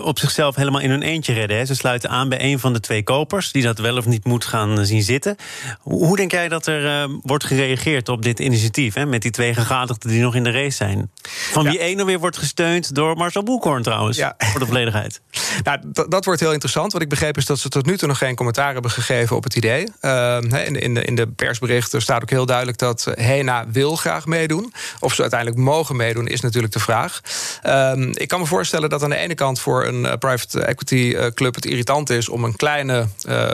op 0.01 0.19
zichzelf 0.19 0.55
helemaal 0.55 0.81
in 0.81 0.89
hun 0.89 1.01
eentje 1.01 1.33
redden. 1.33 1.57
Hè. 1.57 1.65
Ze 1.65 1.75
sluiten 1.75 2.09
aan 2.09 2.29
bij 2.29 2.43
een 2.43 2.59
van 2.59 2.73
de 2.73 2.79
twee 2.79 3.03
kopers, 3.03 3.51
die 3.51 3.63
dat 3.63 3.77
wel 3.77 3.97
of 3.97 4.05
niet 4.05 4.25
moet 4.25 4.45
gaan 4.45 4.79
eh, 4.79 4.85
zien 4.85 5.03
zitten. 5.03 5.35
Hoe 5.79 6.17
denk 6.17 6.31
jij 6.31 6.47
dat 6.47 6.67
er 6.67 6.83
uh, 6.83 7.15
wordt 7.21 7.43
gereageerd 7.43 8.09
op 8.09 8.21
dit 8.21 8.39
initiatief? 8.39 8.93
Hè, 8.93 9.05
met 9.05 9.21
die 9.21 9.31
twee 9.31 9.53
gegadigden 9.53 10.09
die 10.09 10.21
nog 10.21 10.35
in 10.35 10.43
de 10.43 10.51
race 10.51 10.75
zijn? 10.75 11.11
Van 11.51 11.63
wie 11.63 11.79
één 11.79 12.05
weer 12.05 12.19
wordt 12.19 12.37
gesteund 12.37 12.95
door 12.95 13.15
Marcel 13.15 13.43
Boekhoorn 13.43 13.83
trouwens, 13.83 14.17
ja. 14.17 14.35
voor 14.37 14.59
de 14.59 14.65
volledigheid. 14.65 15.21
Nou, 15.63 15.79
dat 16.09 16.25
wordt 16.25 16.39
heel 16.39 16.51
interessant. 16.51 16.93
Wat 16.93 17.01
ik 17.01 17.09
begreep 17.09 17.37
is 17.37 17.45
dat 17.45 17.59
ze 17.59 17.69
tot 17.69 17.85
nu 17.85 17.97
toe 17.97 18.07
nog 18.07 18.17
geen 18.17 18.35
commentaar 18.35 18.73
hebben 18.73 18.91
gegeven 18.91 19.35
op 19.35 19.43
het 19.43 19.55
idee. 19.55 19.87
Uh, 20.01 20.37
in, 20.41 20.75
in, 20.75 20.93
de, 20.93 21.03
in 21.03 21.15
de 21.15 21.27
persberichten 21.27 22.01
staat 22.01 22.21
ook 22.21 22.29
heel 22.29 22.45
duidelijk 22.45 22.77
dat 22.77 23.07
HENA 23.15 23.65
wil 23.71 23.95
graag 23.95 24.25
meedoen. 24.25 24.73
Of 24.99 25.13
ze 25.13 25.21
uiteindelijk 25.21 25.61
mogen 25.61 25.95
meedoen, 25.95 26.27
is 26.27 26.41
natuurlijk 26.41 26.73
de 26.73 26.79
vraag. 26.79 27.21
Uh, 27.65 27.93
ik 28.13 28.27
kan 28.27 28.39
me 28.39 28.45
voorstellen 28.45 28.89
dat 28.89 29.03
aan 29.03 29.09
de 29.09 29.15
ene 29.15 29.35
kant 29.35 29.59
voor 29.61 29.85
een 29.85 30.03
uh, 30.03 30.13
private 30.13 30.61
equity 30.63 30.95
uh, 30.95 31.25
club 31.25 31.55
het 31.55 31.65
irritant 31.65 32.09
is 32.09 32.29
om 32.29 32.43
een 32.43 32.55
kleine 32.55 33.07
uh, 33.27 33.49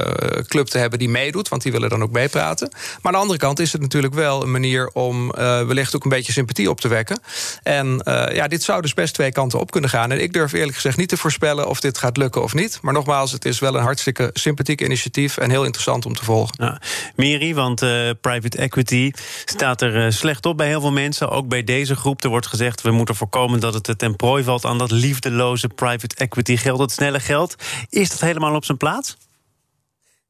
club 0.48 0.68
te 0.68 0.78
hebben 0.78 1.00
die 1.00 1.10
meedoet, 1.10 1.50
want 1.50 1.62
die 1.62 1.72
willen 1.72 1.90
dan 1.90 2.04
ook 2.04 2.12
meepraten. 2.12 2.70
Maar 2.72 3.00
aan 3.02 3.12
de 3.12 3.18
andere 3.18 3.40
kant 3.40 3.60
is 3.60 3.72
het 3.72 3.82
natuurlijk 3.82 4.14
wel 4.14 4.44
een 4.44 4.52
manier 4.52 4.90
om 4.94 5.32
wellicht 5.32 5.96
ook 5.96 6.04
een 6.04 6.10
beetje 6.10 6.32
sympathie 6.32 6.70
op 6.70 6.82
te 6.82 6.88
wekken. 6.88 7.20
En 7.64 8.02
ja, 8.34 8.48
dit 8.48 8.64
zou 8.64 8.82
dus 8.82 8.94
best 8.94 9.14
twee 9.14 9.32
kanten 9.32 9.60
op 9.60 9.72
kunnen 9.72 9.90
gaan. 9.90 10.12
En 10.12 10.22
ik 10.22 10.34
durf 10.34 10.54
eerlijk 10.54 10.76
gezegd 10.76 10.98
niet 10.98 11.10
te 11.10 11.18
voorspellen 11.18 11.68
of 11.68 11.80
dit 11.80 11.98
gaat 11.98 12.18
lukken 12.18 12.44
of 12.44 12.54
niet. 12.54 12.80
Maar 12.82 12.94
nogmaals, 12.94 13.32
het 13.32 13.46
is 13.46 13.60
wel 13.60 13.76
een 13.76 13.84
hartstikke 13.84 14.30
sympathiek 14.34 14.82
initiatief 14.82 15.38
en 15.38 15.50
heel 15.50 15.64
interessant 15.64 16.06
om 16.06 16.16
te 16.16 16.24
volgen. 16.24 16.56
Ja, 16.58 16.82
Miri, 17.16 17.54
want 17.54 17.80
private 18.22 18.58
equity 18.58 19.12
staat 19.46 19.82
er 19.82 20.14
slecht 20.14 20.46
op 20.46 20.58
bij 20.58 20.68
heel 20.68 20.82
veel 20.82 20.92
mensen. 20.92 21.30
Ook 21.30 21.48
bij 21.48 21.64
deze 21.64 21.96
groep. 21.96 22.24
Er 22.24 22.30
wordt 22.30 22.48
gezegd, 22.48 22.82
we 22.82 22.92
moeten 22.92 23.16
voorkomen 23.16 23.60
dat 23.60 23.74
het 23.74 23.98
ten 23.98 24.16
prooi 24.16 24.44
valt 24.44 24.66
aan 24.66 24.78
dat 24.78 24.92
liefdeloze 24.92 25.68
private 25.68 25.97
equity 26.04 26.58
geld, 26.58 26.80
het 26.80 26.92
snelle 26.92 27.20
geld. 27.20 27.56
Is 27.90 28.10
dat 28.10 28.20
helemaal 28.20 28.56
op 28.56 28.66
zijn 28.66 28.78
plaats? 28.78 29.18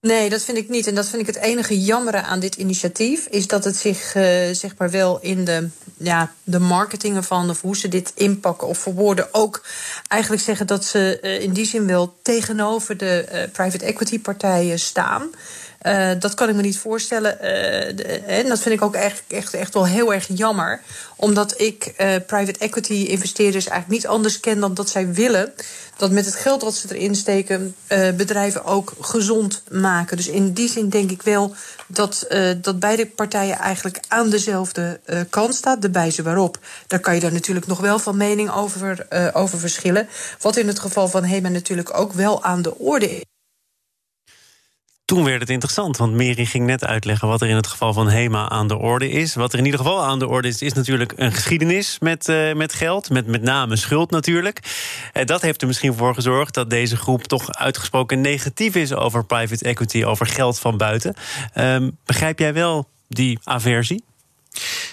Nee, 0.01 0.29
dat 0.29 0.43
vind 0.43 0.57
ik 0.57 0.69
niet. 0.69 0.87
En 0.87 0.95
dat 0.95 1.07
vind 1.07 1.21
ik 1.21 1.35
het 1.35 1.43
enige 1.43 1.81
jammere 1.81 2.21
aan 2.21 2.39
dit 2.39 2.55
initiatief. 2.55 3.25
Is 3.25 3.47
dat 3.47 3.63
het 3.63 3.75
zich 3.75 4.15
uh, 4.15 4.23
zeg 4.51 4.77
maar 4.77 4.89
wel 4.89 5.19
in 5.21 5.45
de, 5.45 5.69
ja, 5.97 6.33
de 6.43 6.59
marketing 6.59 7.15
ervan, 7.15 7.49
of 7.49 7.61
hoe 7.61 7.77
ze 7.77 7.87
dit 7.87 8.11
inpakken 8.15 8.67
of 8.67 8.77
verwoorden, 8.77 9.27
ook 9.31 9.65
eigenlijk 10.07 10.41
zeggen 10.41 10.67
dat 10.67 10.85
ze 10.85 11.19
uh, 11.21 11.41
in 11.41 11.53
die 11.53 11.65
zin 11.65 11.87
wel 11.87 12.15
tegenover 12.21 12.97
de 12.97 13.27
uh, 13.31 13.51
private 13.51 13.85
equity 13.85 14.19
partijen 14.19 14.79
staan. 14.79 15.29
Uh, 15.81 16.11
dat 16.19 16.33
kan 16.33 16.49
ik 16.49 16.55
me 16.55 16.61
niet 16.61 16.77
voorstellen. 16.77 17.37
Uh, 17.41 18.39
en 18.39 18.47
dat 18.47 18.59
vind 18.59 18.75
ik 18.75 18.81
ook 18.81 18.95
echt, 18.95 19.23
echt, 19.27 19.53
echt 19.53 19.73
wel 19.73 19.85
heel 19.85 20.13
erg 20.13 20.27
jammer. 20.33 20.81
Omdat 21.15 21.61
ik 21.61 21.93
private 22.27 22.59
equity 22.59 22.93
investeerders 22.93 23.67
eigenlijk 23.67 24.01
niet 24.01 24.11
anders 24.11 24.39
ken 24.39 24.59
dan 24.59 24.73
dat 24.73 24.89
zij 24.89 25.13
willen 25.13 25.53
dat 25.97 26.11
met 26.11 26.25
het 26.25 26.35
geld 26.35 26.61
wat 26.61 26.75
ze 26.75 26.95
erin 26.95 27.15
steken, 27.15 27.75
bedrijven 28.15 28.65
ook 28.65 28.93
gezond 28.99 29.63
maken. 29.71 30.17
Dus 30.17 30.27
in 30.27 30.51
die 30.51 30.69
zin 30.69 30.89
denk 30.89 31.11
ik 31.11 31.21
wel 31.21 31.55
dat, 31.87 32.27
dat 32.61 32.79
beide 32.79 33.05
partijen 33.05 33.57
eigenlijk 33.57 33.99
aan 34.07 34.29
dezelfde 34.29 34.99
kant 35.29 35.55
staan. 35.55 35.79
De 35.79 35.91
wijze 35.91 36.23
waarop. 36.23 36.59
Daar 36.87 36.99
kan 36.99 37.15
je 37.15 37.21
daar 37.21 37.33
natuurlijk 37.33 37.67
nog 37.67 37.79
wel 37.79 37.99
van 37.99 38.17
mening 38.17 38.51
over, 38.51 39.07
over 39.33 39.59
verschillen. 39.59 40.07
Wat 40.41 40.57
in 40.57 40.67
het 40.67 40.79
geval 40.79 41.07
van 41.07 41.23
Hema 41.23 41.49
natuurlijk 41.49 41.97
ook 41.97 42.13
wel 42.13 42.43
aan 42.43 42.61
de 42.61 42.77
orde 42.77 43.15
is 43.15 43.21
toen 45.07 45.23
werd 45.23 45.39
het 45.39 45.49
interessant, 45.49 45.97
want 45.97 46.13
Meri 46.13 46.45
ging 46.45 46.65
net 46.65 46.85
uitleggen 46.85 47.27
wat 47.27 47.41
er 47.41 47.47
in 47.47 47.55
het 47.55 47.67
geval 47.67 47.93
van 47.93 48.09
HEMA 48.09 48.49
aan 48.49 48.67
de 48.67 48.77
orde 48.77 49.09
is. 49.09 49.35
Wat 49.35 49.53
er 49.53 49.59
in 49.59 49.65
ieder 49.65 49.79
geval 49.79 50.03
aan 50.03 50.19
de 50.19 50.27
orde 50.27 50.47
is, 50.47 50.61
is 50.61 50.73
natuurlijk 50.73 51.13
een 51.15 51.31
geschiedenis 51.31 51.99
met, 51.99 52.27
uh, 52.27 52.53
met 52.53 52.73
geld, 52.73 53.09
met 53.09 53.27
met 53.27 53.41
name 53.41 53.75
schuld 53.75 54.11
natuurlijk. 54.11 54.59
Uh, 55.13 55.25
dat 55.25 55.41
heeft 55.41 55.61
er 55.61 55.67
misschien 55.67 55.93
voor 55.93 56.13
gezorgd 56.13 56.53
dat 56.53 56.69
deze 56.69 56.97
groep 56.97 57.23
toch 57.23 57.51
uitgesproken 57.53 58.21
negatief 58.21 58.75
is 58.75 58.93
over 58.93 59.25
private 59.25 59.65
equity, 59.65 60.03
over 60.03 60.25
geld 60.25 60.59
van 60.59 60.77
buiten. 60.77 61.13
Uh, 61.55 61.87
begrijp 62.05 62.39
jij 62.39 62.53
wel 62.53 62.87
die 63.07 63.39
aversie? 63.43 64.03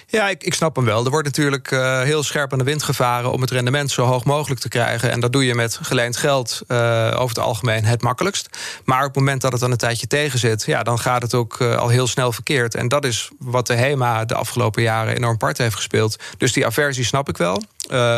Ja, 0.07 0.29
ik, 0.29 0.45
ik 0.45 0.55
snap 0.55 0.77
hem 0.77 0.85
wel. 0.85 1.05
Er 1.05 1.11
wordt 1.11 1.27
natuurlijk 1.27 1.71
uh, 1.71 2.01
heel 2.01 2.23
scherp 2.23 2.53
aan 2.53 2.59
de 2.59 2.65
wind 2.65 2.83
gevaren 2.83 3.33
om 3.33 3.41
het 3.41 3.51
rendement 3.51 3.91
zo 3.91 4.05
hoog 4.05 4.25
mogelijk 4.25 4.61
te 4.61 4.69
krijgen. 4.69 5.11
En 5.11 5.21
dat 5.21 5.33
doe 5.33 5.47
je 5.47 5.55
met 5.55 5.79
geleend 5.83 6.17
geld 6.17 6.63
uh, 6.69 7.11
over 7.15 7.29
het 7.29 7.39
algemeen 7.39 7.85
het 7.85 8.03
makkelijkst. 8.03 8.59
Maar 8.85 9.01
op 9.01 9.07
het 9.07 9.17
moment 9.17 9.41
dat 9.41 9.53
het 9.53 9.61
dan 9.61 9.71
een 9.71 9.77
tijdje 9.77 10.07
tegen 10.07 10.39
zit, 10.39 10.65
ja, 10.65 10.83
dan 10.83 10.99
gaat 10.99 11.23
het 11.23 11.35
ook 11.35 11.59
uh, 11.59 11.77
al 11.77 11.89
heel 11.89 12.07
snel 12.07 12.33
verkeerd. 12.33 12.75
En 12.75 12.89
dat 12.89 13.05
is 13.05 13.31
wat 13.39 13.67
de 13.67 13.75
HEMA 13.75 14.25
de 14.25 14.35
afgelopen 14.35 14.83
jaren 14.83 15.17
enorm 15.17 15.37
part 15.37 15.59
heeft 15.59 15.75
gespeeld. 15.75 16.17
Dus 16.39 16.53
die 16.53 16.67
aversie 16.67 17.05
snap 17.05 17.29
ik 17.29 17.37
wel. 17.37 17.63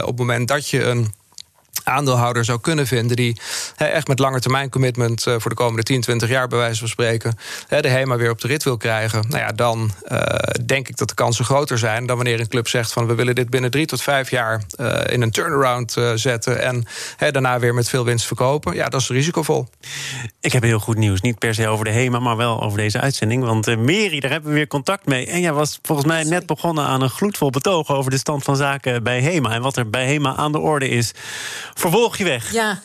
op 0.00 0.06
het 0.06 0.18
moment 0.18 0.48
dat 0.48 0.68
je 0.68 0.84
een 0.84 1.14
aandeelhouder 1.84 2.44
zou 2.44 2.60
kunnen 2.60 2.86
vinden... 2.86 3.16
die 3.16 3.40
echt 3.76 4.08
met 4.08 4.18
lange 4.18 4.40
termijn 4.40 4.70
commitment 4.70 5.26
eh, 5.26 5.34
voor 5.38 5.50
de 5.50 5.56
komende 5.56 5.82
10, 5.82 6.00
20 6.00 6.28
jaar... 6.28 6.48
bij 6.48 6.58
wijze 6.58 6.78
van 6.78 6.88
spreken 6.88 7.38
de 7.68 7.88
HEMA 7.88 8.16
weer 8.16 8.30
op 8.30 8.40
de 8.40 8.46
rit 8.46 8.62
wil 8.62 8.76
krijgen... 8.76 9.24
Nou 9.28 9.42
ja, 9.42 9.52
dan 9.52 9.90
uh, 10.08 10.18
denk 10.66 10.88
ik 10.88 10.96
dat 10.96 11.08
de 11.08 11.14
kansen 11.14 11.44
groter 11.44 11.78
zijn... 11.78 12.06
dan 12.06 12.16
wanneer 12.16 12.40
een 12.40 12.48
club 12.48 12.68
zegt 12.68 12.92
van 12.92 13.06
we 13.06 13.14
willen 13.14 13.34
dit 13.34 13.50
binnen 13.50 13.70
drie 13.70 13.86
tot 13.86 14.02
vijf 14.02 14.30
jaar... 14.30 14.62
Uh, 14.80 15.00
in 15.06 15.22
een 15.22 15.30
turnaround 15.30 15.96
zetten 16.14 16.62
en 16.62 16.86
daarna 17.16 17.58
weer 17.58 17.74
met 17.74 17.88
veel 17.88 18.04
winst 18.04 18.26
verkopen. 18.26 18.74
Ja, 18.74 18.88
dat 18.88 19.00
is 19.00 19.08
risicovol. 19.08 19.68
Ik 20.40 20.52
heb 20.52 20.62
heel 20.62 20.78
goed 20.78 20.96
nieuws. 20.96 21.20
Niet 21.20 21.38
per 21.38 21.54
se 21.54 21.68
over 21.68 21.84
de 21.84 21.90
HEMA, 21.90 22.18
maar 22.18 22.36
wel 22.36 22.62
over 22.62 22.78
deze 22.78 23.00
uitzending. 23.00 23.44
Want 23.44 23.76
Meri, 23.76 24.20
daar 24.20 24.30
hebben 24.30 24.50
we 24.50 24.56
weer 24.56 24.66
contact 24.66 25.06
mee. 25.06 25.26
En 25.26 25.40
jij 25.40 25.52
was 25.52 25.78
volgens 25.82 26.06
mij 26.06 26.24
net 26.24 26.46
begonnen 26.46 26.84
aan 26.84 27.02
een 27.02 27.10
gloedvol 27.10 27.50
betoog... 27.50 27.90
over 27.90 28.10
de 28.10 28.18
stand 28.18 28.44
van 28.44 28.56
zaken 28.56 29.02
bij 29.02 29.20
HEMA... 29.20 29.50
en 29.50 29.62
wat 29.62 29.76
er 29.76 29.90
bij 29.90 30.06
HEMA 30.06 30.36
aan 30.36 30.52
de 30.52 30.58
orde 30.58 30.88
is. 30.88 31.12
Vervolg 31.74 32.16
je 32.16 32.24
weg. 32.24 32.52
Ja, 32.52 32.82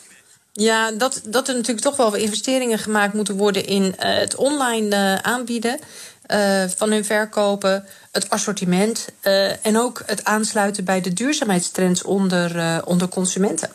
ja, 0.52 0.90
dat, 0.90 1.20
dat 1.24 1.48
er 1.48 1.54
natuurlijk 1.54 1.86
toch 1.86 1.96
wel 1.96 2.14
investeringen 2.14 2.78
gemaakt 2.78 3.14
moeten 3.14 3.36
worden 3.36 3.66
in 3.66 3.82
uh, 3.82 3.92
het 3.98 4.34
online 4.34 4.96
uh, 4.96 5.14
aanbieden 5.14 5.78
uh, 6.26 6.64
van 6.76 6.90
hun 6.90 7.04
verkopen, 7.04 7.84
het 8.12 8.30
assortiment 8.30 9.08
en 9.62 9.78
ook 9.78 10.02
het 10.06 10.24
aansluiten 10.24 10.84
bij 10.84 11.00
de 11.00 11.12
duurzaamheidstrends 11.12 12.02
onder, 12.02 12.82
onder 12.84 13.08
consumenten. 13.08 13.70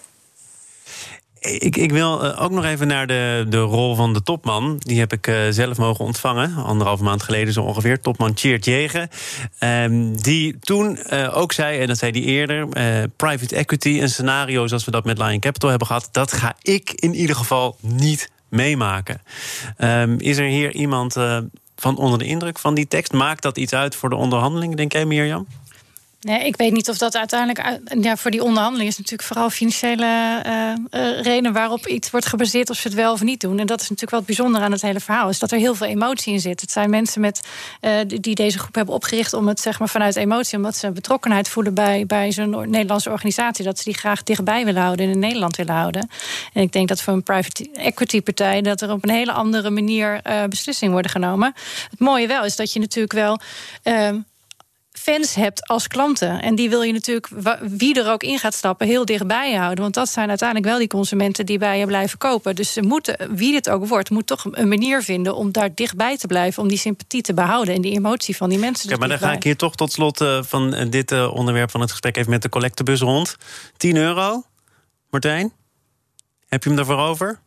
Ik, 1.48 1.78
ik 1.78 1.92
wil 1.92 2.26
uh, 2.26 2.42
ook 2.42 2.52
nog 2.52 2.66
even 2.66 2.88
naar 2.88 3.08
de, 3.08 3.46
de 3.50 3.60
rol 3.60 3.96
van 3.96 4.14
de 4.14 4.24
topman. 4.24 4.76
Die 4.78 5.00
heb 5.00 5.14
ik 5.14 5.28
uh, 5.28 5.36
zelf 5.50 5.78
mogen 5.78 6.06
ontvangen, 6.06 6.56
anderhalve 6.56 7.04
maand 7.04 7.24
geleden 7.24 7.54
zo 7.54 7.62
ongeveer. 7.62 8.00
Topman 8.00 8.32
Cheert 8.36 8.66
Jegen. 8.66 9.10
Um, 9.60 10.22
die 10.22 10.60
toen 10.60 11.00
uh, 11.10 11.38
ook 11.38 11.54
zei, 11.54 11.80
en 11.80 11.88
dat 11.88 11.98
zei 11.98 12.12
hij 12.12 12.22
eerder... 12.22 12.68
private 13.16 13.56
equity, 13.56 14.00
een 14.02 14.10
scenario 14.10 14.68
zoals 14.68 14.86
we 14.86 14.92
dat 14.92 15.06
met 15.06 15.18
Lion 15.18 15.40
Capital 15.40 15.70
hebben 15.70 15.88
gehad... 15.88 16.10
dat 16.12 16.34
ga 16.34 16.56
ik 16.62 16.92
in 16.92 17.14
ieder 17.14 17.36
geval 17.36 17.78
niet 17.82 18.32
meemaken. 18.50 19.22
Um, 19.78 20.20
is 20.20 20.38
er 20.38 20.48
hier 20.48 20.74
iemand 20.74 21.16
van 21.76 21.98
onder 21.98 22.20
de 22.20 22.26
indruk 22.26 22.60
van 22.60 22.74
die 22.74 22.88
tekst? 22.88 23.14
Maakt 23.14 23.42
dat 23.42 23.58
iets 23.58 23.74
uit 23.74 23.96
voor 23.96 24.10
de 24.10 24.16
onderhandelingen, 24.16 24.78
denk 24.78 24.92
jij, 24.92 25.06
Mirjam? 25.06 25.48
Nee, 26.28 26.46
ik 26.46 26.56
weet 26.56 26.74
niet 26.74 26.90
of 26.90 26.98
dat 26.98 27.16
uiteindelijk. 27.16 27.80
Ja, 28.02 28.18
voor 28.18 28.32
die 28.32 28.44
onderhandeling 28.44 28.90
is 28.90 28.98
natuurlijk 28.98 29.28
vooral 29.28 29.50
financiële 29.50 30.06
uh, 30.46 31.02
uh, 31.02 31.22
reden 31.22 31.54
waarop 31.54 31.88
iets 31.88 32.10
wordt 32.10 32.26
gebaseerd 32.26 32.70
of 32.70 32.78
ze 32.78 32.88
het 32.88 32.98
wel 32.98 33.12
of 33.12 33.22
niet 33.22 33.42
doen. 33.42 33.60
En 33.60 33.66
dat 33.66 33.82
is 33.82 33.90
natuurlijk 33.90 34.12
wel 34.12 34.20
het 34.20 34.28
bijzondere 34.28 34.64
aan 34.66 34.72
het 34.72 34.82
hele 34.82 35.00
verhaal. 35.00 35.30
Is 35.30 35.40
dat 35.40 35.52
er 35.52 35.58
heel 35.58 35.76
veel 35.76 35.88
emotie 35.88 36.34
in 36.34 36.40
zit. 36.40 36.62
Het 36.62 36.72
zijn 36.72 36.90
mensen 36.90 37.22
met, 37.22 37.42
uh, 37.82 37.92
die 38.06 38.36
deze 38.36 38.60
groep 38.60 38.76
hebben 38.76 38.94
opgericht 38.94 39.34
om 39.34 39.48
het 39.48 39.60
zeg 39.60 39.80
maar, 39.80 39.90
vanuit 39.90 40.16
emotie, 40.16 40.58
omdat 40.58 40.76
ze 40.76 40.92
betrokkenheid 40.92 41.50
voelen 41.50 41.74
bij, 41.74 42.06
bij 42.06 42.32
zo'n 42.32 42.70
Nederlandse 42.70 43.10
organisatie, 43.10 43.66
dat 43.66 43.78
ze 43.78 43.84
die 43.84 43.98
graag 43.98 44.24
dichtbij 44.24 44.66
willen 44.66 44.82
houden 44.82 45.06
en 45.06 45.12
in 45.12 45.20
Nederland 45.20 45.56
willen 45.56 45.76
houden. 45.76 46.10
En 46.54 46.62
ik 46.62 46.72
denk 46.72 46.88
dat 46.88 47.02
voor 47.02 47.14
een 47.14 47.24
private 47.24 47.72
equity 47.72 48.22
partij 48.22 48.62
dat 48.62 48.82
er 48.82 48.92
op 48.92 49.04
een 49.04 49.10
hele 49.10 49.32
andere 49.32 49.70
manier 49.70 50.22
beslissingen 50.50 50.94
worden 50.94 51.12
genomen. 51.12 51.54
Het 51.90 52.00
mooie 52.00 52.28
wel 52.28 52.46
is 52.46 52.56
dat 52.56 52.74
je 52.74 52.80
natuurlijk 52.80 53.14
wel 53.14 53.40
ehm, 53.84 54.20
fans 54.98 55.36
hebt 55.36 55.68
als 55.68 55.88
klanten. 55.88 56.42
En 56.42 56.56
die 56.56 56.70
wil 56.70 56.82
je 56.82 56.94
natuurlijk, 56.94 57.28
wie 57.62 58.00
er 58.00 58.12
ook 58.12 58.24
in 58.24 58.40
gaat 58.40 58.54
stappen, 58.54 58.88
heel 58.88 59.06
dichtbij 59.06 59.54
houden. 59.54 59.82
Want 59.82 59.94
dat 59.94 60.10
zijn 60.10 60.30
uiteindelijk 60.30 60.70
wel 60.70 60.78
die 60.78 60.88
consumenten 60.88 61.46
die 61.46 61.58
bij 61.58 61.80
je 61.80 61.86
blijven 61.86 62.18
kopen. 62.18 62.56
Dus 62.56 62.74
ze 62.74 62.82
moeten, 62.82 63.36
wie 63.36 63.52
dit 63.52 63.70
ook 63.70 63.88
wordt, 63.88 64.10
moet 64.10 64.28
toch 64.28 64.46
een 64.52 64.68
manier 64.68 65.04
vinden 65.04 65.36
om 65.36 65.52
daar 65.52 65.76
dichtbij 65.76 66.18
te 66.18 66.28
blijven. 66.28 66.64
Om 66.64 66.70
die 66.70 66.78
sympathie 66.78 67.22
te 67.22 67.34
behouden 67.34 67.76
en 67.76 67.82
die 67.82 67.94
emotie 67.94 68.36
van 68.36 68.50
die 68.50 68.60
mensen. 68.60 68.90
Ja, 68.90 68.98
maar 68.98 69.08
dan 69.08 69.20
ga 69.20 69.32
ik 69.32 69.44
hier 69.44 69.58
toch 69.58 69.76
tot 69.76 69.92
slot 69.92 70.22
uh, 70.22 70.44
van 70.44 70.74
eh, 70.74 70.90
dit 70.90 71.12
uh, 71.12 71.34
onderwerp 71.34 71.72
van 71.72 71.82
het 71.82 71.92
gesprek 71.92 72.18
even 72.18 72.32
met 72.32 72.42
de 72.42 72.50
collectebus 72.50 73.00
rond. 73.00 73.36
10 73.78 73.96
euro, 73.96 74.44
Martijn? 75.10 75.54
Heb 76.48 76.64
je 76.64 76.70
hem 76.70 76.78
daarvoor 76.78 76.98
over? 76.98 77.40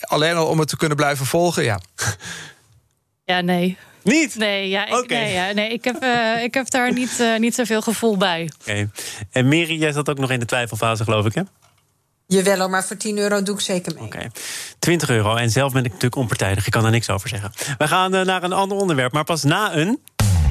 Alleen 0.00 0.34
al 0.34 0.46
om 0.46 0.58
het 0.58 0.68
te 0.68 0.76
kunnen 0.76 0.96
blijven 0.96 1.26
volgen, 1.26 1.64
ja. 1.64 1.80
Ja, 3.24 3.40
nee. 3.40 3.76
Niet? 4.02 4.34
Nee, 4.36 4.68
ja, 4.68 4.86
ik, 4.86 5.08
nee, 5.08 5.32
ja, 5.32 5.52
nee, 5.52 5.68
ik, 5.68 5.84
heb, 5.84 6.02
uh, 6.02 6.42
ik 6.42 6.54
heb 6.54 6.70
daar 6.70 6.92
niet, 6.92 7.18
uh, 7.20 7.38
niet 7.38 7.54
zoveel 7.54 7.82
gevoel 7.82 8.16
bij. 8.16 8.50
Oké. 8.60 8.70
Okay. 8.70 8.88
En 9.30 9.48
Miri, 9.48 9.78
jij 9.78 9.92
zat 9.92 10.08
ook 10.10 10.18
nog 10.18 10.30
in 10.30 10.40
de 10.40 10.46
twijfelfase, 10.46 11.04
geloof 11.04 11.26
ik, 11.26 11.34
hè? 11.34 11.42
Jawel, 12.26 12.68
maar 12.68 12.84
voor 12.84 12.96
10 12.96 13.18
euro 13.18 13.42
doe 13.42 13.54
ik 13.54 13.60
zeker 13.60 13.94
mee. 13.94 14.04
Oké. 14.04 14.16
Okay. 14.16 14.30
20 14.78 15.10
euro. 15.10 15.36
En 15.36 15.50
zelf 15.50 15.72
ben 15.72 15.84
ik 15.84 15.90
natuurlijk 15.90 16.16
onpartijdig. 16.16 16.66
Ik 16.66 16.72
kan 16.72 16.84
er 16.84 16.90
niks 16.90 17.10
over 17.10 17.28
zeggen. 17.28 17.52
We 17.78 17.88
gaan 17.88 18.14
uh, 18.14 18.20
naar 18.20 18.42
een 18.42 18.52
ander 18.52 18.78
onderwerp, 18.78 19.12
maar 19.12 19.24
pas 19.24 19.42
na 19.42 19.76
een. 19.76 20.00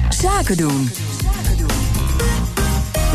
Zaken 0.08 0.56
doen. 0.56 0.90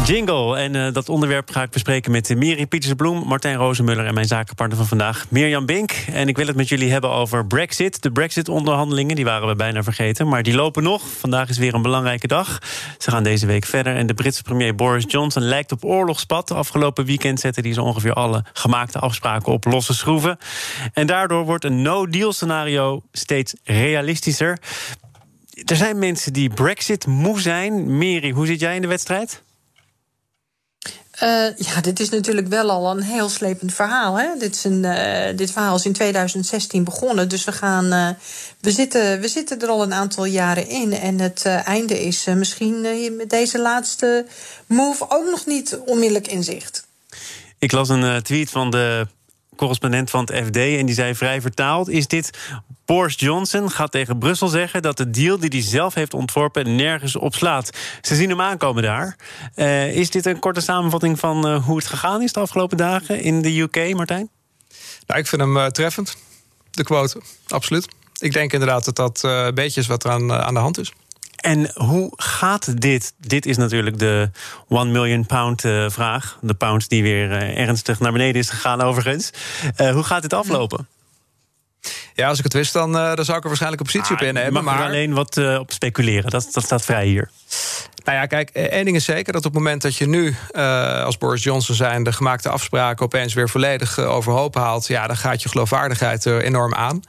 Jingle. 0.06 0.58
En 0.58 0.74
uh, 0.74 0.94
dat 0.94 1.10
onderwerp 1.10 1.52
ga 1.52 1.62
ik 1.62 1.70
bespreken 1.70 2.12
met 2.12 2.36
Miri 2.36 2.68
Pietersbloem, 2.68 3.28
Martijn 3.28 3.56
Rozenmuller 3.56 4.06
en 4.06 4.14
mijn 4.14 4.26
zakenpartner 4.26 4.78
van 4.78 4.88
vandaag, 4.88 5.26
Mirjam 5.30 5.66
Bink. 5.66 5.92
En 6.12 6.28
ik 6.28 6.38
wil 6.38 6.48
het 6.48 6.56
met 6.56 6.70
jullie 6.70 6.92
hebben 6.92 7.10
over 7.10 7.46
Brexit. 7.46 8.02
De 8.02 8.12
Brexit-onderhandelingen, 8.12 9.16
die 9.16 9.26
waren 9.26 9.48
we 9.48 9.56
bijna 9.56 9.84
vergeten, 9.84 10.28
maar 10.28 10.44
die 10.44 10.56
lopen 10.56 10.84
nog. 10.84 11.02
Vandaag 11.20 11.50
is 11.50 11.58
weer 11.58 11.74
een 11.74 11.82
belangrijke 11.82 12.28
dag. 12.28 12.60
Ze 12.98 13.12
gaan 13.12 13.24
deze 13.24 13.46
week 13.46 13.66
verder. 13.66 13.96
En 13.96 14.08
de 14.08 14.14
Britse 14.14 14.44
premier 14.44 14.76
Boris 14.76 15.06
Johnson 15.08 15.44
lijkt 15.44 15.72
op 15.72 15.84
oorlogspad. 15.86 16.52
Afgelopen 16.52 17.06
weekend 17.06 17.40
zette 17.40 17.62
hij 17.62 17.74
zo 17.74 17.82
ongeveer 17.82 18.14
alle 18.14 18.44
gemaakte 18.54 19.00
afspraken 19.00 19.54
op 19.54 19.66
losse 19.66 19.94
schroeven. 19.94 20.38
En 20.94 21.08
daardoor 21.08 21.46
wordt 21.46 21.64
een 21.64 21.82
no-deal 21.82 22.34
scenario 22.34 23.02
steeds 23.12 23.54
realistischer. 23.64 24.60
Er 25.66 25.76
zijn 25.76 26.00
mensen 26.00 26.34
die 26.34 26.50
Brexit 26.50 27.08
moe 27.08 27.40
zijn. 27.40 27.98
Miri, 27.98 28.32
hoe 28.32 28.46
zit 28.46 28.60
jij 28.60 28.76
in 28.76 28.82
de 28.82 28.88
wedstrijd? 28.88 29.44
Uh, 31.24 31.58
ja, 31.58 31.82
dit 31.82 32.00
is 32.00 32.10
natuurlijk 32.10 32.48
wel 32.48 32.70
al 32.70 32.92
een 32.92 33.02
heel 33.02 33.30
slepend 33.30 33.74
verhaal. 33.74 34.20
Hè? 34.20 34.28
Dit, 34.38 34.56
is 34.56 34.64
een, 34.64 34.84
uh, 34.84 35.38
dit 35.38 35.52
verhaal 35.52 35.76
is 35.76 35.86
in 35.86 35.94
2016 35.94 36.84
begonnen. 36.84 37.30
Dus 37.30 37.44
we, 37.44 37.52
gaan, 37.52 37.86
uh, 37.86 38.10
we, 38.62 38.72
zitten, 38.72 39.22
we 39.22 39.28
zitten 39.28 39.62
er 39.62 39.68
al 39.68 39.82
een 39.82 39.94
aantal 39.94 40.26
jaren 40.26 40.70
in. 40.70 40.94
En 40.94 41.20
het 41.20 41.46
einde 41.46 42.06
is 42.06 42.26
misschien 42.26 42.82
met 43.16 43.30
deze 43.30 43.60
laatste 43.60 44.26
move 44.66 45.06
ook 45.10 45.30
nog 45.30 45.46
niet 45.46 45.80
onmiddellijk 45.86 46.28
in 46.28 46.44
zicht. 46.44 46.88
Ik 47.60 47.72
las 47.72 47.90
een 47.90 48.22
tweet 48.22 48.50
van 48.50 48.72
de 48.72 49.08
correspondent 49.56 50.10
van 50.10 50.30
het 50.32 50.46
FD. 50.46 50.56
En 50.56 50.86
die 50.86 50.96
zei 50.96 51.16
vrij 51.16 51.42
vertaald: 51.42 51.90
is 51.90 52.08
dit 52.08 52.30
Boris 52.86 53.16
Johnson 53.18 53.72
gaat 53.72 53.92
tegen 53.92 54.18
Brussel 54.18 54.48
zeggen 54.48 54.82
dat 54.82 54.98
de 54.98 55.10
deal 55.10 55.40
die 55.40 55.50
hij 55.50 55.62
zelf 55.62 55.94
heeft 55.94 56.14
ontworpen 56.14 56.76
nergens 56.76 57.16
op 57.16 57.36
slaat. 57.36 57.70
Ze 58.02 58.16
zien 58.16 58.30
hem 58.30 58.42
aankomen 58.42 58.84
daar. 58.84 59.16
Uh, 59.56 59.96
is 59.96 60.10
dit 60.10 60.26
een 60.26 60.40
korte 60.40 60.62
samenvatting 60.62 61.20
van 61.20 61.48
uh, 61.48 61.66
hoe 61.66 61.78
het 61.78 61.88
gegaan 61.88 62.22
is 62.22 62.34
de 62.34 62.40
afgelopen 62.40 62.78
dagen 62.78 63.22
in 63.22 63.42
de 63.42 63.60
UK, 63.60 63.96
Martijn? 63.96 64.30
Nou, 65.08 65.20
ik 65.20 65.28
vind 65.28 65.42
hem 65.42 65.58
uh, 65.58 65.66
treffend. 65.66 66.18
De 66.72 66.84
quote, 66.84 67.22
absoluut. 67.48 67.88
Ik 68.20 68.34
denk 68.34 68.54
inderdaad 68.54 68.86
dat 68.86 68.96
dat 68.96 69.24
een 69.24 69.56
beetje 69.56 69.82
is 69.82 69.88
wat 69.88 70.04
er 70.04 70.12
aan, 70.12 70.34
aan 70.34 70.54
de 70.54 70.60
hand 70.60 70.80
is. 70.80 70.94
En 71.46 71.72
hoe 71.74 72.14
gaat 72.16 72.82
dit? 72.82 73.14
Dit 73.18 73.46
is 73.46 73.58
natuurlijk 73.58 74.00
de 74.00 74.30
1 74.70 74.92
million 74.92 75.26
pound 75.26 75.64
uh, 75.64 75.90
vraag. 75.90 76.38
De 76.42 76.54
pound 76.54 76.90
die 76.90 77.04
weer 77.04 77.32
uh, 77.32 77.58
ernstig 77.58 78.00
naar 78.00 78.12
beneden 78.12 78.42
is 78.42 78.50
gegaan, 78.50 78.82
overigens. 78.82 79.32
Uh, 79.78 79.92
hoe 79.92 80.04
gaat 80.04 80.22
dit 80.22 80.34
aflopen? 80.34 80.88
Ja, 82.14 82.28
als 82.28 82.38
ik 82.38 82.44
het 82.44 82.54
wist, 82.54 82.74
dan, 82.74 82.92
dan 82.92 83.26
zou 83.26 83.38
ik 83.38 83.44
er 83.44 83.48
waarschijnlijk 83.48 83.82
een 83.82 83.92
positie 83.92 84.16
ah, 84.16 84.22
op 84.22 84.28
innemen. 84.28 84.54
Mag 84.54 84.64
maar 84.64 84.86
alleen 84.86 85.14
wat 85.14 85.38
op 85.38 85.72
speculeren. 85.72 86.30
Dat, 86.30 86.50
dat 86.52 86.64
staat 86.64 86.86
vrij 86.86 87.06
hier. 87.06 87.30
Nou 88.04 88.18
ja, 88.18 88.26
kijk, 88.26 88.50
één 88.50 88.86
ding 88.86 88.96
is 88.96 89.06
zeker 89.06 89.34
dat 89.34 89.46
op 89.46 89.54
het 89.54 89.64
moment 89.64 89.82
dat 89.82 89.96
je 89.96 90.08
nu 90.08 90.36
uh, 90.52 91.04
als 91.04 91.18
Boris 91.18 91.44
Johnson 91.44 91.76
zijn 91.76 92.04
de 92.04 92.12
gemaakte 92.12 92.50
afspraken 92.50 93.06
opeens 93.06 93.34
weer 93.34 93.50
volledig 93.50 93.98
uh, 93.98 94.12
overhoop 94.12 94.56
haalt, 94.56 94.88
ja, 94.88 95.08
dan 95.08 95.18
gaat 95.18 95.42
je 95.42 95.50
geloofwaardigheid 95.50 96.26
enorm 96.26 96.74
aan. 96.74 97.02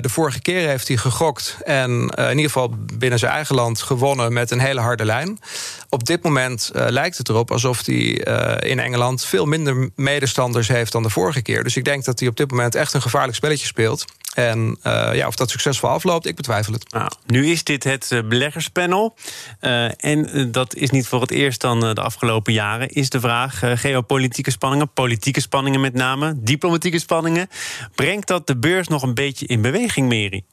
De 0.00 0.08
vorige 0.08 0.40
keer 0.40 0.68
heeft 0.68 0.88
hij 0.88 0.96
gegokt 0.96 1.56
en 1.64 1.90
in 2.16 2.30
ieder 2.30 2.44
geval 2.44 2.74
binnen 2.92 3.18
zijn 3.18 3.32
eigen 3.32 3.54
land 3.54 3.82
gewonnen 3.82 4.32
met 4.32 4.50
een 4.50 4.60
hele 4.60 4.80
harde 4.80 5.04
lijn. 5.04 5.38
Op 5.88 6.04
dit 6.06 6.22
moment 6.22 6.70
lijkt 6.72 7.18
het 7.18 7.28
erop 7.28 7.50
alsof 7.50 7.86
hij 7.86 7.94
in 8.58 8.78
Engeland 8.78 9.24
veel 9.24 9.46
minder 9.46 9.90
medestanders 9.94 10.68
heeft 10.68 10.92
dan 10.92 11.02
de 11.02 11.10
vorige 11.10 11.42
keer. 11.42 11.62
Dus 11.64 11.76
ik 11.76 11.84
denk 11.84 12.04
dat 12.04 12.18
hij 12.18 12.28
op 12.28 12.36
dit 12.36 12.50
moment 12.50 12.74
echt 12.74 12.94
een 12.94 13.02
gevaarlijk 13.02 13.36
spelletje 13.36 13.66
speelt. 13.66 14.04
En 14.34 14.78
uh, 14.86 15.10
ja, 15.14 15.26
of 15.26 15.34
dat 15.34 15.50
succesvol 15.50 15.88
afloopt, 15.88 16.26
ik 16.26 16.36
betwijfel 16.36 16.72
het. 16.72 16.92
Nou, 16.92 17.10
nu 17.26 17.46
is 17.46 17.64
dit 17.64 17.84
het 17.84 18.22
beleggerspanel. 18.28 19.14
Uh, 19.60 20.04
en 20.04 20.48
dat 20.52 20.74
is 20.74 20.90
niet 20.90 21.06
voor 21.06 21.20
het 21.20 21.30
eerst 21.30 21.60
dan 21.60 21.80
de 21.80 22.00
afgelopen 22.00 22.52
jaren. 22.52 22.88
Is 22.88 23.10
de 23.10 23.20
vraag: 23.20 23.62
uh, 23.62 23.76
geopolitieke 23.76 24.50
spanningen, 24.50 24.92
politieke 24.92 25.40
spanningen 25.40 25.80
met 25.80 25.94
name, 25.94 26.34
diplomatieke 26.36 26.98
spanningen. 26.98 27.48
Brengt 27.94 28.26
dat 28.26 28.46
de 28.46 28.56
beurs 28.56 28.88
nog 28.88 29.02
een 29.02 29.14
beetje 29.14 29.46
in 29.46 29.60
beweging, 29.60 30.08
Meri? 30.08 30.44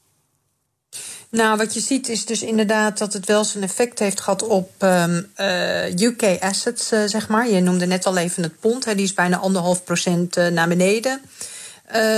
Nou, 1.30 1.58
wat 1.58 1.74
je 1.74 1.80
ziet 1.80 2.10
is 2.10 2.26
dus 2.26 2.42
inderdaad 2.42 2.98
dat 2.98 3.14
het 3.14 3.26
wel 3.26 3.44
zijn 3.44 3.64
effect 3.64 4.00
heeft 4.00 4.20
gehad 4.20 4.44
op 4.44 4.72
um, 4.80 5.32
uh, 5.38 6.00
UK 6.00 6.24
assets, 6.40 6.92
uh, 6.92 7.00
zeg 7.06 7.28
maar. 7.28 7.50
Je 7.50 7.60
noemde 7.60 7.86
net 7.86 8.06
al 8.06 8.18
even 8.18 8.44
het 8.44 8.60
pond, 8.60 8.86
hè, 8.86 8.96
die 8.96 9.04
is 9.04 9.14
bijna 9.14 9.38
anderhalf 9.38 9.84
procent 9.84 10.38
uh, 10.38 10.48
naar 10.48 10.68
beneden 10.68 11.22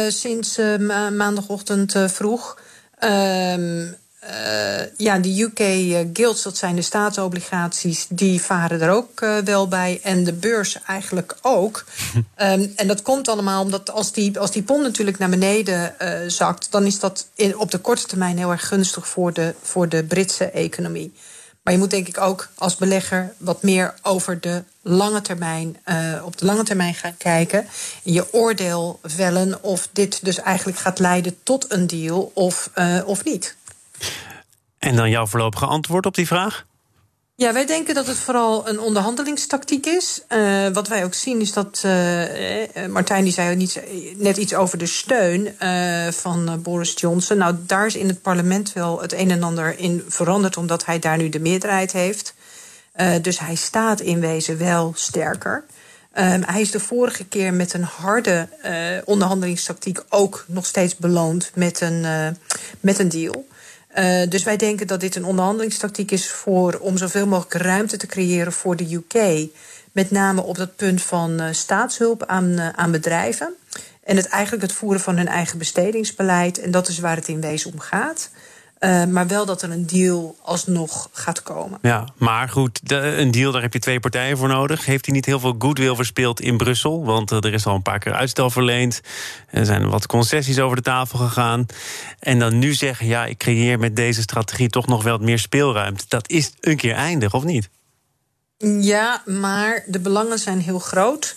sinds 0.07 0.57
ma 0.79 1.09
maandagochtend 1.09 1.95
vroeg. 2.07 2.57
Um, 3.03 3.95
uh, 4.23 4.97
ja, 4.97 5.19
de 5.19 5.41
UK 5.41 5.59
Gilts, 6.13 6.43
dat 6.43 6.57
zijn 6.57 6.75
de 6.75 6.81
staatsobligaties, 6.81 8.05
die 8.09 8.41
varen 8.41 8.81
er 8.81 8.89
ook 8.91 9.19
wel 9.43 9.67
bij. 9.67 9.99
En 10.03 10.23
de 10.23 10.33
beurs 10.33 10.77
eigenlijk 10.87 11.37
ook. 11.41 11.85
um, 12.15 12.23
en 12.75 12.87
dat 12.87 13.01
komt 13.01 13.27
allemaal 13.27 13.63
omdat 13.63 13.91
als 13.91 14.11
die, 14.11 14.39
als 14.39 14.51
die 14.51 14.63
pond 14.63 14.81
natuurlijk 14.81 15.17
naar 15.17 15.29
beneden 15.29 15.93
zakt, 16.27 16.71
dan 16.71 16.85
is 16.85 16.99
dat 16.99 17.27
in, 17.35 17.57
op 17.57 17.71
de 17.71 17.77
korte 17.77 18.07
termijn 18.07 18.37
heel 18.37 18.51
erg 18.51 18.67
gunstig 18.67 19.07
voor 19.07 19.33
de, 19.33 19.53
voor 19.61 19.89
de 19.89 20.03
Britse 20.03 20.45
economie. 20.45 21.13
Maar 21.69 21.77
je 21.77 21.83
moet 21.83 21.93
denk 21.93 22.07
ik 22.07 22.21
ook 22.21 22.49
als 22.55 22.75
belegger 22.75 23.33
wat 23.37 23.63
meer 23.63 23.93
over 24.01 24.41
de 24.41 24.63
lange 24.81 25.21
termijn, 25.21 25.77
op 26.23 26.37
de 26.37 26.45
lange 26.45 26.63
termijn 26.63 26.93
gaan 26.93 27.17
kijken. 27.17 27.59
En 28.03 28.13
je 28.13 28.33
oordeel 28.33 28.99
vellen 29.03 29.63
of 29.63 29.89
dit 29.91 30.25
dus 30.25 30.39
eigenlijk 30.39 30.77
gaat 30.77 30.99
leiden 30.99 31.37
tot 31.43 31.71
een 31.71 31.87
deal 31.87 32.31
of, 32.33 32.69
of 33.05 33.23
niet. 33.23 33.55
En 34.77 34.95
dan 34.95 35.09
jouw 35.09 35.25
voorlopige 35.25 35.65
antwoord 35.65 36.05
op 36.05 36.15
die 36.15 36.27
vraag? 36.27 36.65
Ja, 37.39 37.53
wij 37.53 37.65
denken 37.65 37.95
dat 37.95 38.07
het 38.07 38.17
vooral 38.17 38.67
een 38.67 38.79
onderhandelingstactiek 38.79 39.85
is. 39.85 40.21
Uh, 40.29 40.67
wat 40.67 40.87
wij 40.87 41.03
ook 41.03 41.13
zien 41.13 41.41
is 41.41 41.53
dat. 41.53 41.83
Uh, 41.85 42.87
Martijn 42.89 43.23
die 43.23 43.33
zei 43.33 43.55
niet, 43.55 43.81
net 44.17 44.37
iets 44.37 44.53
over 44.53 44.77
de 44.77 44.85
steun 44.85 45.55
van 46.13 46.61
Boris 46.61 46.93
Johnson. 46.95 47.37
Nou, 47.37 47.55
daar 47.65 47.85
is 47.85 47.95
in 47.95 48.07
het 48.07 48.21
parlement 48.21 48.73
wel 48.73 49.01
het 49.01 49.13
een 49.13 49.31
en 49.31 49.43
ander 49.43 49.79
in 49.79 50.03
veranderd, 50.07 50.57
omdat 50.57 50.85
hij 50.85 50.99
daar 50.99 51.17
nu 51.17 51.29
de 51.29 51.39
meerderheid 51.39 51.91
heeft. 51.91 52.33
dus 53.21 53.39
hij 53.39 53.55
staat 53.55 53.99
in 53.99 54.19
wezen 54.19 54.57
wel 54.57 54.93
sterker. 54.95 55.63
hij 56.45 56.61
is 56.61 56.71
de 56.71 56.79
vorige 56.79 57.25
keer 57.25 57.53
met 57.53 57.73
een 57.73 57.83
harde 57.83 58.47
onderhandelingstactiek 59.05 59.99
ook 60.09 60.45
nog 60.47 60.65
steeds 60.65 60.95
beloond 60.95 61.51
met 61.53 61.81
een, 61.81 62.05
met 62.79 62.99
een 62.99 63.09
deal. 63.09 63.47
Uh, 63.97 64.21
dus 64.29 64.43
wij 64.43 64.57
denken 64.57 64.87
dat 64.87 64.99
dit 64.99 65.15
een 65.15 65.25
onderhandelingstactiek 65.25 66.11
is 66.11 66.29
voor, 66.29 66.73
om 66.73 66.97
zoveel 66.97 67.27
mogelijk 67.27 67.63
ruimte 67.63 67.97
te 67.97 68.07
creëren 68.07 68.51
voor 68.51 68.75
de 68.75 68.93
UK. 68.93 69.47
Met 69.91 70.11
name 70.11 70.41
op 70.41 70.57
dat 70.57 70.75
punt 70.75 71.01
van 71.01 71.41
uh, 71.41 71.47
staatshulp 71.51 72.25
aan, 72.25 72.49
uh, 72.49 72.69
aan 72.69 72.91
bedrijven. 72.91 73.53
En 74.03 74.15
het 74.15 74.27
eigenlijk 74.27 74.63
het 74.63 74.71
voeren 74.71 75.01
van 75.01 75.17
hun 75.17 75.27
eigen 75.27 75.57
bestedingsbeleid. 75.57 76.59
En 76.59 76.71
dat 76.71 76.87
is 76.87 76.99
waar 76.99 77.15
het 77.15 77.27
in 77.27 77.41
wezen 77.41 77.71
om 77.71 77.79
gaat. 77.79 78.29
Uh, 78.79 79.05
maar 79.05 79.27
wel 79.27 79.45
dat 79.45 79.61
er 79.61 79.71
een 79.71 79.85
deal 79.85 80.35
alsnog 80.41 81.09
gaat 81.11 81.43
komen. 81.43 81.79
Ja, 81.81 82.07
maar 82.17 82.49
goed, 82.49 82.79
de, 82.83 82.95
een 82.95 83.31
deal, 83.31 83.51
daar 83.51 83.61
heb 83.61 83.73
je 83.73 83.79
twee 83.79 83.99
partijen 83.99 84.37
voor 84.37 84.47
nodig. 84.47 84.85
Heeft 84.85 85.05
hij 85.05 85.15
niet 85.15 85.25
heel 85.25 85.39
veel 85.39 85.55
goodwill 85.59 85.95
verspeeld 85.95 86.41
in 86.41 86.57
Brussel? 86.57 87.05
Want 87.05 87.31
uh, 87.31 87.37
er 87.43 87.53
is 87.53 87.65
al 87.65 87.75
een 87.75 87.81
paar 87.81 87.99
keer 87.99 88.13
uitstel 88.13 88.49
verleend. 88.49 89.01
Er 89.49 89.65
zijn 89.65 89.89
wat 89.89 90.05
concessies 90.05 90.59
over 90.59 90.75
de 90.75 90.81
tafel 90.81 91.19
gegaan. 91.19 91.65
En 92.19 92.39
dan 92.39 92.59
nu 92.59 92.73
zeggen, 92.73 93.07
ja, 93.07 93.25
ik 93.25 93.37
creëer 93.37 93.79
met 93.79 93.95
deze 93.95 94.21
strategie 94.21 94.69
toch 94.69 94.87
nog 94.87 95.03
wel 95.03 95.17
wat 95.17 95.25
meer 95.25 95.39
speelruimte. 95.39 96.05
Dat 96.07 96.29
is 96.29 96.51
een 96.59 96.77
keer 96.77 96.93
eindig, 96.93 97.33
of 97.33 97.43
niet? 97.43 97.69
Ja, 98.81 99.21
maar 99.25 99.83
de 99.87 99.99
belangen 99.99 100.39
zijn 100.39 100.59
heel 100.59 100.79
groot. 100.79 101.35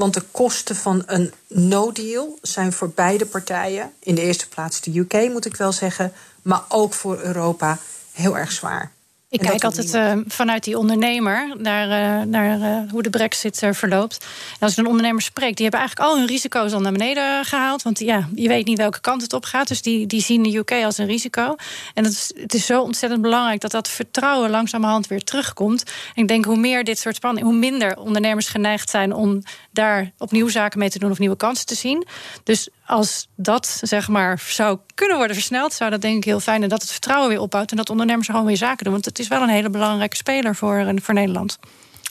Want 0.00 0.14
de 0.14 0.24
kosten 0.30 0.76
van 0.76 1.02
een 1.06 1.32
no-deal 1.46 2.38
zijn 2.42 2.72
voor 2.72 2.88
beide 2.88 3.26
partijen, 3.26 3.92
in 3.98 4.14
de 4.14 4.20
eerste 4.20 4.48
plaats 4.48 4.80
de 4.80 4.98
UK 4.98 5.32
moet 5.32 5.44
ik 5.44 5.56
wel 5.56 5.72
zeggen, 5.72 6.12
maar 6.42 6.62
ook 6.68 6.94
voor 6.94 7.20
Europa 7.20 7.78
heel 8.12 8.38
erg 8.38 8.52
zwaar. 8.52 8.92
Ik 9.30 9.40
kijk 9.40 9.64
altijd 9.64 9.94
uh, 9.94 10.12
vanuit 10.26 10.64
die 10.64 10.78
ondernemer 10.78 11.54
naar, 11.58 12.18
uh, 12.20 12.24
naar 12.26 12.58
uh, 12.58 12.90
hoe 12.90 13.02
de 13.02 13.10
brexit 13.10 13.66
verloopt. 13.70 14.24
En 14.52 14.58
als 14.60 14.72
ik 14.72 14.78
een 14.78 14.86
ondernemer 14.86 15.22
spreek, 15.22 15.56
die 15.56 15.62
hebben 15.62 15.80
eigenlijk 15.80 16.10
al 16.10 16.18
hun 16.18 16.26
risico's 16.26 16.72
al 16.72 16.80
naar 16.80 16.92
beneden 16.92 17.44
gehaald. 17.44 17.82
Want 17.82 17.98
ja, 17.98 18.28
je 18.34 18.48
weet 18.48 18.66
niet 18.66 18.78
welke 18.78 19.00
kant 19.00 19.22
het 19.22 19.32
op 19.32 19.44
gaat. 19.44 19.68
Dus 19.68 19.82
die, 19.82 20.06
die 20.06 20.22
zien 20.22 20.42
de 20.42 20.56
UK 20.56 20.70
als 20.70 20.98
een 20.98 21.06
risico. 21.06 21.56
En 21.94 22.04
het 22.04 22.12
is, 22.12 22.32
het 22.34 22.54
is 22.54 22.66
zo 22.66 22.82
ontzettend 22.82 23.22
belangrijk 23.22 23.60
dat 23.60 23.70
dat 23.70 23.88
vertrouwen 23.88 24.50
langzamerhand 24.50 25.06
weer 25.06 25.24
terugkomt. 25.24 25.82
En 26.14 26.22
ik 26.22 26.28
denk 26.28 26.44
hoe 26.44 26.56
meer 26.56 26.84
dit 26.84 26.98
soort 26.98 27.16
spanning, 27.16 27.46
hoe 27.46 27.56
minder 27.56 27.98
ondernemers 27.98 28.48
geneigd 28.48 28.90
zijn 28.90 29.14
om 29.14 29.42
daar 29.72 30.12
opnieuw 30.18 30.48
zaken 30.48 30.78
mee 30.78 30.90
te 30.90 30.98
doen 30.98 31.10
of 31.10 31.18
nieuwe 31.18 31.36
kansen 31.36 31.66
te 31.66 31.74
zien. 31.74 32.06
Dus 32.44 32.68
als 32.86 33.28
dat 33.36 33.80
zeg 33.82 34.08
maar 34.08 34.42
zou 34.48 34.78
kunnen 34.94 35.16
worden 35.16 35.36
versneld, 35.36 35.72
zou 35.72 35.90
dat 35.90 36.00
denk 36.00 36.16
ik 36.16 36.24
heel 36.24 36.40
fijn. 36.40 36.62
En 36.62 36.68
dat 36.68 36.80
het 36.80 36.90
vertrouwen 36.90 37.28
weer 37.28 37.40
opbouwt 37.40 37.70
en 37.70 37.76
dat 37.76 37.90
ondernemers 37.90 38.28
gewoon 38.28 38.46
weer 38.46 38.56
zaken 38.56 38.84
doen. 38.84 38.92
Want 38.92 39.04
het 39.04 39.18
is 39.18 39.28
wel 39.28 39.42
een 39.42 39.48
hele 39.48 39.70
belangrijke 39.70 40.16
speler 40.16 40.54
voor, 40.56 40.76
eh, 40.76 40.92
voor 41.02 41.14
Nederland. 41.14 41.58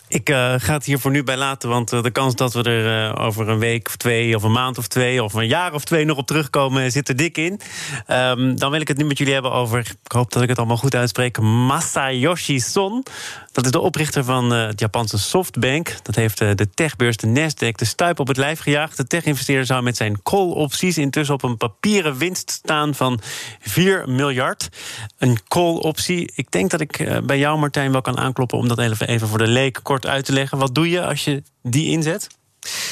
Ik 0.09 0.29
uh, 0.29 0.53
ga 0.57 0.73
het 0.73 0.85
hier 0.85 0.99
voor 0.99 1.11
nu 1.11 1.23
bij 1.23 1.37
laten, 1.37 1.69
want 1.69 1.93
uh, 1.93 2.03
de 2.03 2.11
kans 2.11 2.35
dat 2.35 2.53
we 2.53 2.63
er 2.63 3.11
uh, 3.15 3.25
over 3.25 3.49
een 3.49 3.59
week 3.59 3.87
of 3.87 3.95
twee, 3.95 4.35
of 4.35 4.43
een 4.43 4.51
maand 4.51 4.77
of 4.77 4.87
twee, 4.87 5.23
of 5.23 5.33
een 5.33 5.47
jaar 5.47 5.73
of 5.73 5.83
twee 5.83 6.05
nog 6.05 6.17
op 6.17 6.27
terugkomen, 6.27 6.91
zit 6.91 7.09
er 7.09 7.15
dik 7.15 7.37
in. 7.37 7.59
Um, 8.07 8.59
dan 8.59 8.71
wil 8.71 8.81
ik 8.81 8.87
het 8.87 8.97
nu 8.97 9.05
met 9.05 9.17
jullie 9.17 9.33
hebben 9.33 9.51
over, 9.51 9.79
ik 9.79 10.11
hoop 10.11 10.31
dat 10.31 10.41
ik 10.43 10.49
het 10.49 10.57
allemaal 10.57 10.77
goed 10.77 10.95
uitspreek, 10.95 11.39
Masayoshi 11.39 12.59
Son. 12.59 13.05
Dat 13.51 13.65
is 13.65 13.71
de 13.71 13.79
oprichter 13.79 14.23
van 14.23 14.51
het 14.51 14.79
Japanse 14.79 15.17
Softbank. 15.17 15.95
Dat 16.03 16.15
heeft 16.15 16.37
de 16.37 16.69
techbeurs, 16.73 17.17
de 17.17 17.27
Nasdaq, 17.27 17.75
de 17.75 17.85
stuip 17.85 18.19
op 18.19 18.27
het 18.27 18.37
lijf 18.37 18.59
gejaagd. 18.59 18.97
De 18.97 19.07
tech-investeerder 19.07 19.65
zou 19.65 19.83
met 19.83 19.97
zijn 19.97 20.21
call-opties 20.21 20.97
intussen 20.97 21.35
op 21.35 21.43
een 21.43 21.57
papieren 21.57 22.17
winst 22.17 22.51
staan 22.51 22.95
van 22.95 23.19
4 23.59 24.09
miljard. 24.09 24.69
Een 25.17 25.39
call-optie. 25.47 26.31
Ik 26.35 26.51
denk 26.51 26.71
dat 26.71 26.81
ik 26.81 27.21
bij 27.23 27.37
jou, 27.37 27.59
Martijn, 27.59 27.91
wel 27.91 28.01
kan 28.01 28.17
aankloppen 28.17 28.57
om 28.57 28.67
dat 28.67 28.79
even, 28.79 29.07
even 29.07 29.27
voor 29.27 29.37
de 29.37 29.47
leek 29.47 29.79
kort 29.83 29.98
uit 30.05 30.25
te 30.25 30.33
leggen. 30.33 30.57
Wat 30.57 30.75
doe 30.75 30.89
je 30.89 31.05
als 31.05 31.23
je 31.23 31.43
die 31.61 31.89
inzet? 31.89 32.27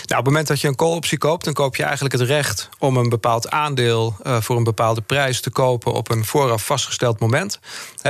Nou, 0.07 0.19
op 0.19 0.25
het 0.25 0.33
moment 0.33 0.47
dat 0.47 0.61
je 0.61 0.67
een 0.67 0.75
call-optie 0.75 1.17
koopt, 1.17 1.45
dan 1.45 1.53
koop 1.53 1.75
je 1.75 1.83
eigenlijk 1.83 2.13
het 2.13 2.23
recht 2.23 2.69
om 2.79 2.97
een 2.97 3.09
bepaald 3.09 3.49
aandeel 3.49 4.15
uh, 4.23 4.41
voor 4.41 4.57
een 4.57 4.63
bepaalde 4.63 5.01
prijs 5.01 5.41
te 5.41 5.49
kopen 5.49 5.93
op 5.93 6.11
een 6.11 6.25
vooraf 6.25 6.65
vastgesteld 6.65 7.19
moment. 7.19 7.59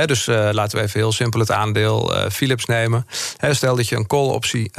Dus 0.04 0.26
uh, 0.26 0.48
laten 0.52 0.78
we 0.78 0.84
even 0.84 1.00
heel 1.00 1.12
simpel 1.12 1.40
het 1.40 1.50
aandeel 1.50 2.14
uh, 2.14 2.30
Philips 2.30 2.64
nemen. 2.64 3.06
Stel 3.50 3.76
dat 3.76 3.88
je 3.88 3.96
een 3.96 4.06
call-optie 4.06 4.70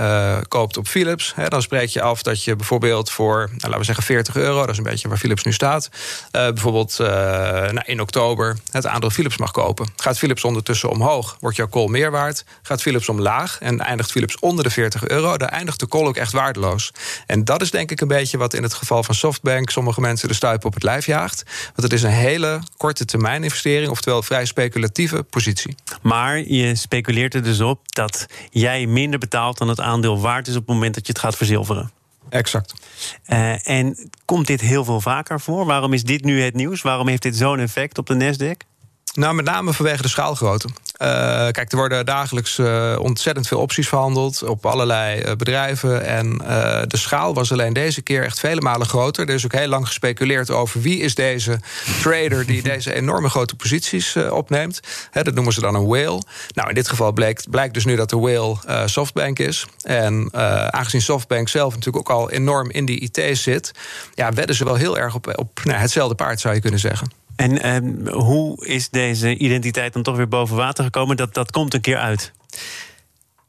koopt 0.47 0.77
op 0.77 0.87
Philips, 0.87 1.33
dan 1.47 1.61
spreek 1.61 1.89
je 1.89 2.01
af 2.01 2.21
dat 2.21 2.43
je 2.43 2.55
bijvoorbeeld 2.55 3.11
voor, 3.11 3.37
nou, 3.37 3.59
laten 3.61 3.79
we 3.79 3.83
zeggen 3.83 4.03
40 4.03 4.35
euro, 4.35 4.59
dat 4.59 4.69
is 4.69 4.77
een 4.77 4.83
beetje 4.83 5.07
waar 5.07 5.17
Philips 5.17 5.43
nu 5.43 5.53
staat, 5.53 5.89
bijvoorbeeld 6.31 6.97
nou, 6.97 7.81
in 7.85 8.01
oktober 8.01 8.57
het 8.71 8.85
aandeel 8.85 9.09
Philips 9.09 9.37
mag 9.37 9.51
kopen. 9.51 9.87
Gaat 9.95 10.17
Philips 10.17 10.43
ondertussen 10.43 10.89
omhoog, 10.89 11.37
wordt 11.39 11.57
jouw 11.57 11.69
call 11.69 11.87
meer 11.87 12.11
waard. 12.11 12.45
Gaat 12.61 12.81
Philips 12.81 13.09
omlaag 13.09 13.57
en 13.59 13.79
eindigt 13.79 14.11
Philips 14.11 14.39
onder 14.39 14.63
de 14.63 14.69
40 14.69 15.07
euro, 15.07 15.37
dan 15.37 15.47
eindigt 15.47 15.79
de 15.79 15.87
call 15.87 16.05
ook 16.05 16.17
echt 16.17 16.31
waardeloos. 16.31 16.91
En 17.25 17.43
dat 17.43 17.61
is 17.61 17.71
denk 17.71 17.91
ik 17.91 18.01
een 18.01 18.07
beetje 18.07 18.37
wat 18.37 18.53
in 18.53 18.63
het 18.63 18.73
geval 18.73 19.03
van 19.03 19.15
Softbank 19.15 19.69
sommige 19.69 20.01
mensen 20.01 20.27
de 20.27 20.33
stuip 20.33 20.65
op 20.65 20.73
het 20.73 20.83
lijf 20.83 21.05
jaagt. 21.05 21.43
Want 21.63 21.81
het 21.81 21.93
is 21.93 22.03
een 22.03 22.09
hele 22.09 22.61
korte 22.77 23.05
termijn 23.05 23.43
investering, 23.43 23.89
oftewel 23.89 24.21
vrij 24.21 24.45
speculatieve 24.45 25.23
positie. 25.23 25.75
Maar 26.01 26.37
je 26.37 26.75
speculeert 26.75 27.33
er 27.33 27.43
dus 27.43 27.59
op 27.59 27.79
dat 27.93 28.25
jij 28.49 28.85
minder 28.85 29.19
betaalt 29.19 29.57
dan 29.57 29.67
het 29.67 29.79
aandeel 29.79 30.19
waard 30.19 30.47
is 30.47 30.55
op 30.55 30.67
het 30.67 30.75
moment 30.75 30.93
dat 30.93 31.05
je 31.05 31.11
het 31.11 31.21
gaat 31.21 31.37
verzilveren. 31.37 31.91
Exact. 32.29 32.73
Uh, 33.27 33.67
en 33.67 34.09
komt 34.25 34.47
dit 34.47 34.61
heel 34.61 34.83
veel 34.83 35.01
vaker 35.01 35.39
voor? 35.39 35.65
Waarom 35.65 35.93
is 35.93 36.03
dit 36.03 36.23
nu 36.23 36.41
het 36.41 36.53
nieuws? 36.53 36.81
Waarom 36.81 37.07
heeft 37.07 37.21
dit 37.21 37.35
zo'n 37.35 37.59
effect 37.59 37.97
op 37.97 38.05
de 38.05 38.15
Nasdaq? 38.15 38.68
Nou, 39.13 39.35
met 39.35 39.45
name 39.45 39.73
vanwege 39.73 40.01
de 40.01 40.07
schaalgrootte. 40.07 40.67
Uh, 40.67 41.07
kijk, 41.51 41.71
er 41.71 41.77
worden 41.77 42.05
dagelijks 42.05 42.57
uh, 42.57 42.95
ontzettend 42.99 43.47
veel 43.47 43.59
opties 43.59 43.87
verhandeld 43.87 44.43
op 44.43 44.65
allerlei 44.65 45.21
uh, 45.21 45.31
bedrijven. 45.35 46.05
En 46.05 46.37
de 46.87 46.97
schaal 46.97 47.33
was 47.33 47.51
alleen 47.51 47.73
deze 47.73 48.01
keer 48.01 48.23
echt 48.23 48.39
vele 48.39 48.61
malen 48.61 48.87
groter. 48.87 49.27
Er 49.27 49.33
is 49.33 49.45
ook 49.45 49.53
heel 49.53 49.67
lang 49.67 49.87
gespeculeerd 49.87 50.51
over 50.51 50.81
wie 50.81 50.99
is 50.99 51.15
deze 51.15 51.59
trader 52.01 52.45
die 52.45 52.61
deze 52.73 52.93
enorme 52.93 53.29
grote 53.29 53.55
posities 53.55 54.15
opneemt. 54.15 54.79
He, 55.11 55.23
dat 55.23 55.33
noemen 55.33 55.53
ze 55.53 55.61
dan 55.61 55.75
een 55.75 55.87
whale. 55.87 56.21
Nou, 56.53 56.69
in 56.69 56.75
dit 56.75 56.89
geval 56.89 57.11
blijkt, 57.11 57.49
blijkt 57.49 57.73
dus 57.73 57.85
nu 57.85 57.95
dat 57.95 58.09
de 58.09 58.17
whale 58.17 58.87
Softbank 58.87 59.39
is. 59.39 59.65
En 59.81 60.29
aangezien 60.71 61.01
Softbank 61.01 61.49
zelf 61.49 61.73
natuurlijk 61.73 62.09
ook 62.09 62.17
al 62.17 62.31
enorm 62.31 62.71
in 62.71 62.85
die 62.85 62.99
IT 62.99 63.37
zit, 63.37 63.71
ja, 64.13 64.33
wedden 64.33 64.55
ze 64.55 64.63
wel 64.63 64.75
heel 64.75 64.97
erg 64.97 65.15
op, 65.15 65.37
op 65.37 65.59
nou, 65.63 65.77
hetzelfde 65.77 66.15
paard, 66.15 66.39
zou 66.39 66.55
je 66.55 66.61
kunnen 66.61 66.79
zeggen. 66.79 67.27
En 67.39 67.61
eh, 67.61 68.13
hoe 68.13 68.65
is 68.65 68.89
deze 68.89 69.37
identiteit 69.37 69.93
dan 69.93 70.03
toch 70.03 70.15
weer 70.15 70.27
boven 70.27 70.55
water 70.55 70.83
gekomen? 70.83 71.17
Dat, 71.17 71.33
dat 71.33 71.51
komt 71.51 71.73
een 71.73 71.81
keer 71.81 71.97
uit. 71.97 72.31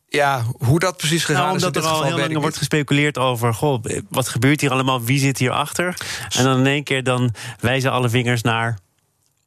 Ja, 0.09 0.44
hoe 0.59 0.79
dat 0.79 0.96
precies 0.96 1.24
gegaan 1.24 1.44
nou, 1.44 1.57
is. 1.57 1.64
Omdat 1.64 1.85
er 1.85 1.90
al 1.90 2.03
heel 2.03 2.18
lang 2.18 2.38
wordt 2.38 2.57
gespeculeerd 2.57 3.18
over. 3.18 3.55
Goh, 3.55 3.85
wat 4.09 4.29
gebeurt 4.29 4.61
hier 4.61 4.70
allemaal? 4.70 5.03
Wie 5.03 5.18
zit 5.18 5.38
hier 5.38 5.50
achter? 5.50 5.96
En 6.37 6.44
dan 6.44 6.59
in 6.59 6.66
één 6.66 6.83
keer 6.83 7.03
dan 7.03 7.35
wijzen 7.61 7.90
alle 7.90 8.09
vingers 8.09 8.42
naar 8.42 8.79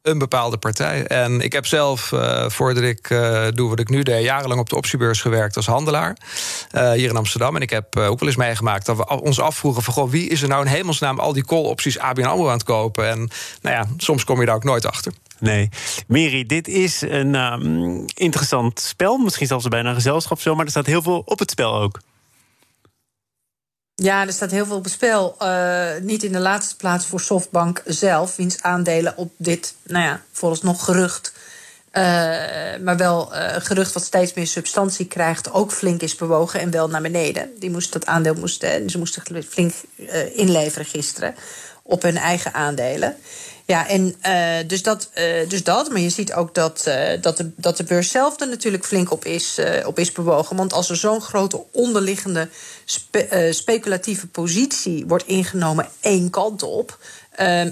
een 0.04 0.18
bepaalde 0.18 0.56
partij. 0.56 1.06
En 1.06 1.40
ik 1.40 1.52
heb 1.52 1.66
zelf, 1.66 2.12
uh, 2.12 2.48
voordat 2.48 2.82
ik 2.82 3.10
uh, 3.10 3.46
doe 3.54 3.68
wat 3.68 3.78
ik 3.78 3.88
nu 3.88 4.02
deed, 4.02 4.24
jarenlang 4.24 4.60
op 4.60 4.68
de 4.68 4.76
optiebeurs 4.76 5.20
gewerkt 5.20 5.56
als 5.56 5.66
handelaar. 5.66 6.16
Uh, 6.72 6.92
hier 6.92 7.08
in 7.08 7.16
Amsterdam. 7.16 7.56
En 7.56 7.62
ik 7.62 7.70
heb 7.70 7.96
ook 7.96 8.18
wel 8.18 8.28
eens 8.28 8.36
meegemaakt 8.36 8.86
dat 8.86 8.96
we 8.96 9.20
ons 9.20 9.40
afvroegen 9.40 9.82
van 9.82 9.94
goh, 9.94 10.10
wie 10.10 10.28
is 10.28 10.42
er 10.42 10.48
nou 10.48 10.64
in 10.64 10.72
hemelsnaam 10.72 11.18
al 11.18 11.32
die 11.32 11.44
call-opties 11.44 11.98
ABN 11.98 12.24
AMRO 12.24 12.46
aan 12.46 12.52
het 12.52 12.62
kopen? 12.62 13.08
En 13.08 13.18
nou 13.60 13.76
ja, 13.76 13.86
soms 13.96 14.24
kom 14.24 14.40
je 14.40 14.46
daar 14.46 14.54
ook 14.54 14.64
nooit 14.64 14.86
achter. 14.86 15.12
Nee. 15.38 15.68
Miri, 16.06 16.46
dit 16.46 16.68
is 16.68 17.00
een 17.00 17.34
um, 17.34 18.04
interessant 18.14 18.80
spel. 18.80 19.16
Misschien 19.16 19.46
zelfs 19.46 19.68
bijna 19.68 19.88
een 19.88 19.94
gezelschapsspel, 19.94 20.54
maar 20.54 20.64
er 20.64 20.70
staat 20.70 20.86
heel 20.86 21.02
veel 21.02 21.22
op 21.24 21.38
het 21.38 21.50
spel 21.50 21.80
ook. 21.80 22.00
Ja, 23.96 24.26
er 24.26 24.32
staat 24.32 24.50
heel 24.50 24.66
veel 24.66 24.76
op 24.76 24.84
het 24.84 24.92
spel. 24.92 25.36
Uh, 25.42 25.86
niet 26.00 26.22
in 26.22 26.32
de 26.32 26.38
laatste 26.38 26.76
plaats 26.76 27.06
voor 27.06 27.20
Softbank 27.20 27.82
zelf, 27.84 28.36
wiens 28.36 28.62
aandelen 28.62 29.16
op 29.16 29.32
dit, 29.36 29.74
nou 29.82 30.04
ja, 30.04 30.22
vooralsnog 30.32 30.84
gerucht. 30.84 31.32
Uh, 31.92 32.02
maar 32.82 32.96
wel 32.96 33.34
uh, 33.34 33.54
gerucht 33.58 33.92
wat 33.92 34.04
steeds 34.04 34.34
meer 34.34 34.46
substantie 34.46 35.06
krijgt, 35.06 35.52
ook 35.52 35.72
flink 35.72 36.00
is 36.00 36.14
bewogen 36.16 36.60
en 36.60 36.70
wel 36.70 36.88
naar 36.88 37.02
beneden. 37.02 37.50
Die 37.58 37.70
moest 37.70 37.92
dat 37.92 38.06
aandeel 38.06 38.34
moesten, 38.34 38.90
ze 38.90 38.98
moesten 38.98 39.44
flink 39.44 39.72
inleveren 40.32 40.86
gisteren 40.86 41.34
op 41.82 42.02
hun 42.02 42.16
eigen 42.16 42.54
aandelen. 42.54 43.16
Ja, 43.66 43.88
en 43.88 44.14
uh, 44.26 44.68
dus, 44.68 44.82
dat, 44.82 45.10
uh, 45.18 45.48
dus 45.48 45.64
dat. 45.64 45.90
Maar 45.90 46.00
je 46.00 46.10
ziet 46.10 46.32
ook 46.32 46.54
dat, 46.54 46.84
uh, 46.88 47.10
dat, 47.20 47.36
de, 47.36 47.50
dat 47.56 47.76
de 47.76 47.84
beurs 47.84 48.10
zelf 48.10 48.40
er 48.40 48.48
natuurlijk 48.48 48.84
flink 48.84 49.12
op 49.12 49.24
is, 49.24 49.60
op 49.84 49.98
is 49.98 50.12
bewogen. 50.12 50.56
Want 50.56 50.72
als 50.72 50.90
er 50.90 50.96
zo'n 50.96 51.20
grote 51.20 51.64
onderliggende 51.70 52.48
spe, 52.84 53.48
speculatieve 53.50 54.26
positie 54.26 55.04
wordt 55.06 55.26
ingenomen 55.26 55.88
één 56.00 56.30
kant 56.30 56.62
op. 56.62 56.98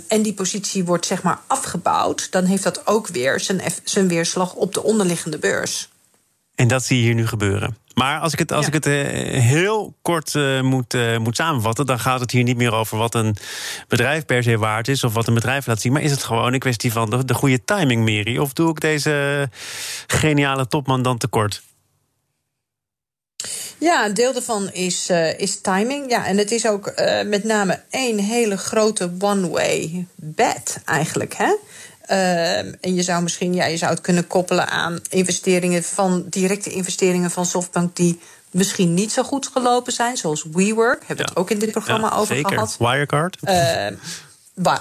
en 0.09 0.23
die 0.23 0.35
positie 0.35 0.85
wordt 0.85 1.07
zeg 1.07 1.23
maar 1.23 1.39
afgebouwd, 1.47 2.31
dan 2.31 2.45
heeft 2.45 2.63
dat 2.63 2.87
ook 2.87 3.07
weer 3.07 3.41
zijn, 3.41 3.61
zijn 3.85 4.09
weerslag 4.09 4.55
op 4.55 4.75
de 4.75 4.83
onderliggende 4.83 5.39
beurs. 5.39 5.89
En 6.55 6.69
dat 6.69 6.85
zie 6.85 6.97
je 6.97 7.03
hier 7.03 7.15
nu 7.15 7.27
gebeuren. 7.27 7.77
Maar 7.95 8.21
als 8.21 8.33
ik 8.33 8.39
het, 8.39 8.53
als 8.53 8.67
ik 8.67 8.73
het 8.73 8.87
uh, 8.87 9.03
heel 9.41 9.95
kort 10.03 10.35
uh, 10.35 10.61
moet, 10.61 10.95
uh, 10.95 11.19
moet 11.19 11.37
samenvatten, 11.37 11.87
dan 11.87 11.99
gaat 11.99 12.21
het 12.21 12.31
hier 12.31 12.43
niet 12.43 12.57
meer 12.57 12.73
over 12.73 12.99
wat 12.99 13.15
een 13.15 13.37
bedrijf 13.89 14.25
per 14.25 14.43
se 14.43 14.59
waard 14.59 14.89
is 14.89 15.05
of 15.05 15.15
wat 15.15 15.27
een 15.27 15.35
bedrijf 15.35 15.67
laat 15.67 15.81
zien. 15.81 15.93
Maar 15.93 16.03
is 16.03 16.11
het 16.11 16.23
gewoon 16.23 16.53
een 16.53 16.59
kwestie 16.59 16.93
van 16.93 17.11
de, 17.11 17.25
de 17.25 17.35
goede 17.35 17.65
timing, 17.65 18.01
Mary? 18.05 18.39
Of 18.39 18.53
doe 18.53 18.71
ik 18.71 18.81
deze 18.81 19.49
geniale 20.07 20.67
topman 20.67 21.03
dan 21.03 21.19
tekort? 21.19 21.63
Ja, 23.79 24.07
een 24.07 24.15
deel 24.15 24.33
daarvan 24.33 24.71
is, 24.73 25.11
uh, 25.11 25.39
is 25.39 25.61
timing. 25.61 26.11
Ja, 26.11 26.27
en 26.27 26.37
het 26.39 26.51
is 26.51 26.67
ook 26.67 26.93
met 27.27 27.45
name 27.45 27.81
één 27.91 28.19
hele 28.19 28.57
grote 28.57 29.13
one-way 29.19 30.07
bet 30.17 30.81
eigenlijk. 30.85 31.35
Hè? 31.35 31.55
Uh, 32.13 32.59
en 32.59 32.95
je 32.95 33.03
zou 33.03 33.23
misschien 33.23 33.55
ja, 33.55 33.65
je 33.65 33.77
zou 33.77 33.91
het 33.93 34.01
kunnen 34.01 34.27
koppelen 34.27 34.69
aan 34.69 35.01
investeringen 35.09 35.83
van 35.83 36.25
directe 36.29 36.71
investeringen 36.71 37.31
van 37.31 37.47
Softbank 37.47 37.97
die 37.97 38.21
misschien 38.51 38.95
niet 38.95 39.13
zo 39.13 39.23
goed 39.23 39.47
gelopen 39.47 39.93
zijn, 39.93 40.17
zoals 40.17 40.45
WeWork. 40.53 40.99
Hebben 40.99 41.17
we 41.17 41.23
ja. 41.23 41.29
het 41.29 41.37
ook 41.37 41.51
in 41.51 41.59
dit 41.59 41.71
programma 41.71 42.09
ja, 42.09 42.17
over 42.17 42.35
zeker. 42.35 42.53
gehad. 42.53 42.77
Wirecard. 42.79 43.37
Uh, 43.43 43.87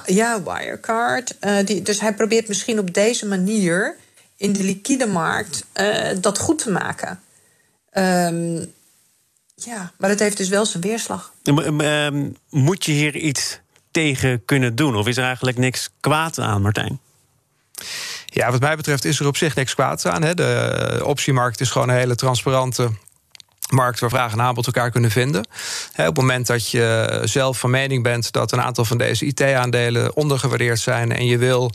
ja, 0.06 0.42
Wirecard. 0.42 1.36
Uh, 1.40 1.56
die, 1.64 1.82
dus 1.82 2.00
hij 2.00 2.14
probeert 2.14 2.48
misschien 2.48 2.78
op 2.78 2.94
deze 2.94 3.26
manier 3.26 3.96
in 4.36 4.52
de 4.52 4.64
liquide 4.64 5.06
markt 5.06 5.64
dat 6.20 6.38
goed 6.38 6.58
te 6.58 6.70
maken. 6.70 7.20
Um, 7.92 8.72
ja, 9.54 9.92
maar 9.98 10.10
het 10.10 10.20
heeft 10.20 10.36
dus 10.36 10.48
wel 10.48 10.66
zijn 10.66 10.82
weerslag. 10.82 11.32
Moet 12.50 12.84
je 12.84 12.92
hier 12.92 13.16
iets 13.16 13.60
tegen 13.90 14.44
kunnen 14.44 14.74
doen? 14.74 14.96
Of 14.96 15.06
is 15.06 15.16
er 15.16 15.24
eigenlijk 15.24 15.58
niks 15.58 15.90
kwaad 16.00 16.38
aan, 16.38 16.62
Martijn? 16.62 17.00
Ja, 18.26 18.50
wat 18.50 18.60
mij 18.60 18.76
betreft 18.76 19.04
is 19.04 19.20
er 19.20 19.26
op 19.26 19.36
zich 19.36 19.54
niks 19.54 19.74
kwaad 19.74 20.06
aan. 20.06 20.22
Hè. 20.22 20.34
De 20.34 21.00
optiemarkt 21.04 21.60
is 21.60 21.70
gewoon 21.70 21.88
een 21.88 21.96
hele 21.96 22.14
transparante 22.14 22.90
markt 23.68 24.00
waar 24.00 24.10
vraag 24.10 24.32
en 24.32 24.40
aanbod 24.40 24.66
elkaar 24.66 24.90
kunnen 24.90 25.10
vinden. 25.10 25.40
op 25.96 26.04
het 26.04 26.16
moment 26.16 26.46
dat 26.46 26.70
je 26.70 27.20
zelf 27.24 27.58
van 27.58 27.70
mening 27.70 28.02
bent 28.02 28.32
dat 28.32 28.52
een 28.52 28.60
aantal 28.60 28.84
van 28.84 28.98
deze 28.98 29.24
IT-aandelen 29.24 30.16
ondergewaardeerd 30.16 30.80
zijn 30.80 31.12
en 31.12 31.26
je 31.26 31.38
wil 31.38 31.72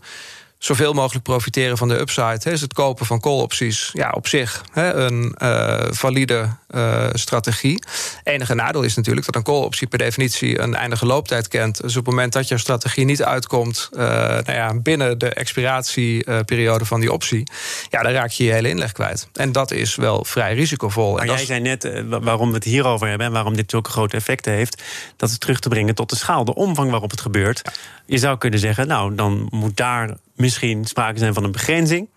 zoveel 0.58 0.94
mogelijk 0.94 1.24
profiteren 1.24 1.78
van 1.78 1.88
de 1.88 2.00
upside. 2.00 2.52
is 2.52 2.62
het 2.62 2.74
kopen 2.74 3.06
van 3.06 3.20
call-opties 3.20 3.90
ja, 3.94 4.10
op 4.10 4.28
zich 4.28 4.64
een 4.74 5.36
uh, 5.38 5.80
valide 5.90 6.50
uh, 6.70 7.06
strategie. 7.14 7.84
Enige 8.24 8.54
nadeel 8.54 8.84
is 8.84 8.96
natuurlijk 8.96 9.26
dat 9.26 9.36
een 9.36 9.44
call-optie 9.44 9.88
per 9.88 9.98
definitie 9.98 10.60
een 10.60 10.76
eindige 10.76 11.06
looptijd 11.06 11.48
kent. 11.48 11.82
Dus 11.82 11.98
op 11.98 12.06
het 12.06 12.14
moment 12.14 12.34
dat 12.34 12.48
jouw 12.48 12.58
strategie 12.58 13.06
niet 13.06 13.24
uitkomt 13.24 13.90
uh, 13.92 14.00
nou 14.00 14.52
ja, 14.52 14.74
binnen 14.74 15.18
de 15.18 15.30
expiratieperiode 15.30 16.86
van 16.86 17.00
die 17.00 17.12
optie, 17.12 17.44
ja, 17.90 18.02
dan 18.04 18.12
raak 18.12 18.30
je 18.30 18.44
je 18.44 18.52
hele 18.52 18.70
inleg 18.70 18.92
kwijt. 18.92 19.28
En 19.34 19.52
dat 19.52 19.72
is 19.72 19.96
wel 19.96 20.26
vrij 20.26 20.54
risicovol. 20.54 21.12
Maar 21.12 21.22
en 21.22 21.28
jij 21.28 21.46
zei 21.46 21.60
net 21.60 21.92
waarom 22.08 22.50
we 22.50 22.56
het 22.56 22.64
hierover 22.64 23.08
hebben 23.08 23.28
en 23.28 23.34
waarom 23.34 23.56
dit 23.56 23.72
zulke 23.72 23.90
grote 23.90 24.16
effecten 24.16 24.54
heeft, 24.54 24.84
dat 25.16 25.30
is 25.30 25.38
terug 25.38 25.60
te 25.60 25.70
brengen 25.70 25.96
tot 25.96 26.10
de 26.10 26.16
schaal, 26.16 26.46
de 26.46 26.56
omvang 26.56 26.92
waarop 26.92 27.12
het 27.12 27.22
gebeurt. 27.22 27.62
Je 28.06 28.18
zou 28.18 28.38
kunnen 28.38 28.60
zeggen, 28.60 28.88
nou, 28.88 29.16
dan 29.16 29.48
moet 29.50 29.78
daar 29.78 30.18
misschien 30.38 30.86
sprake 30.86 31.20
zijn 31.20 31.34
van 31.34 31.44
een 31.44 31.52
begrenzing. 31.52 32.10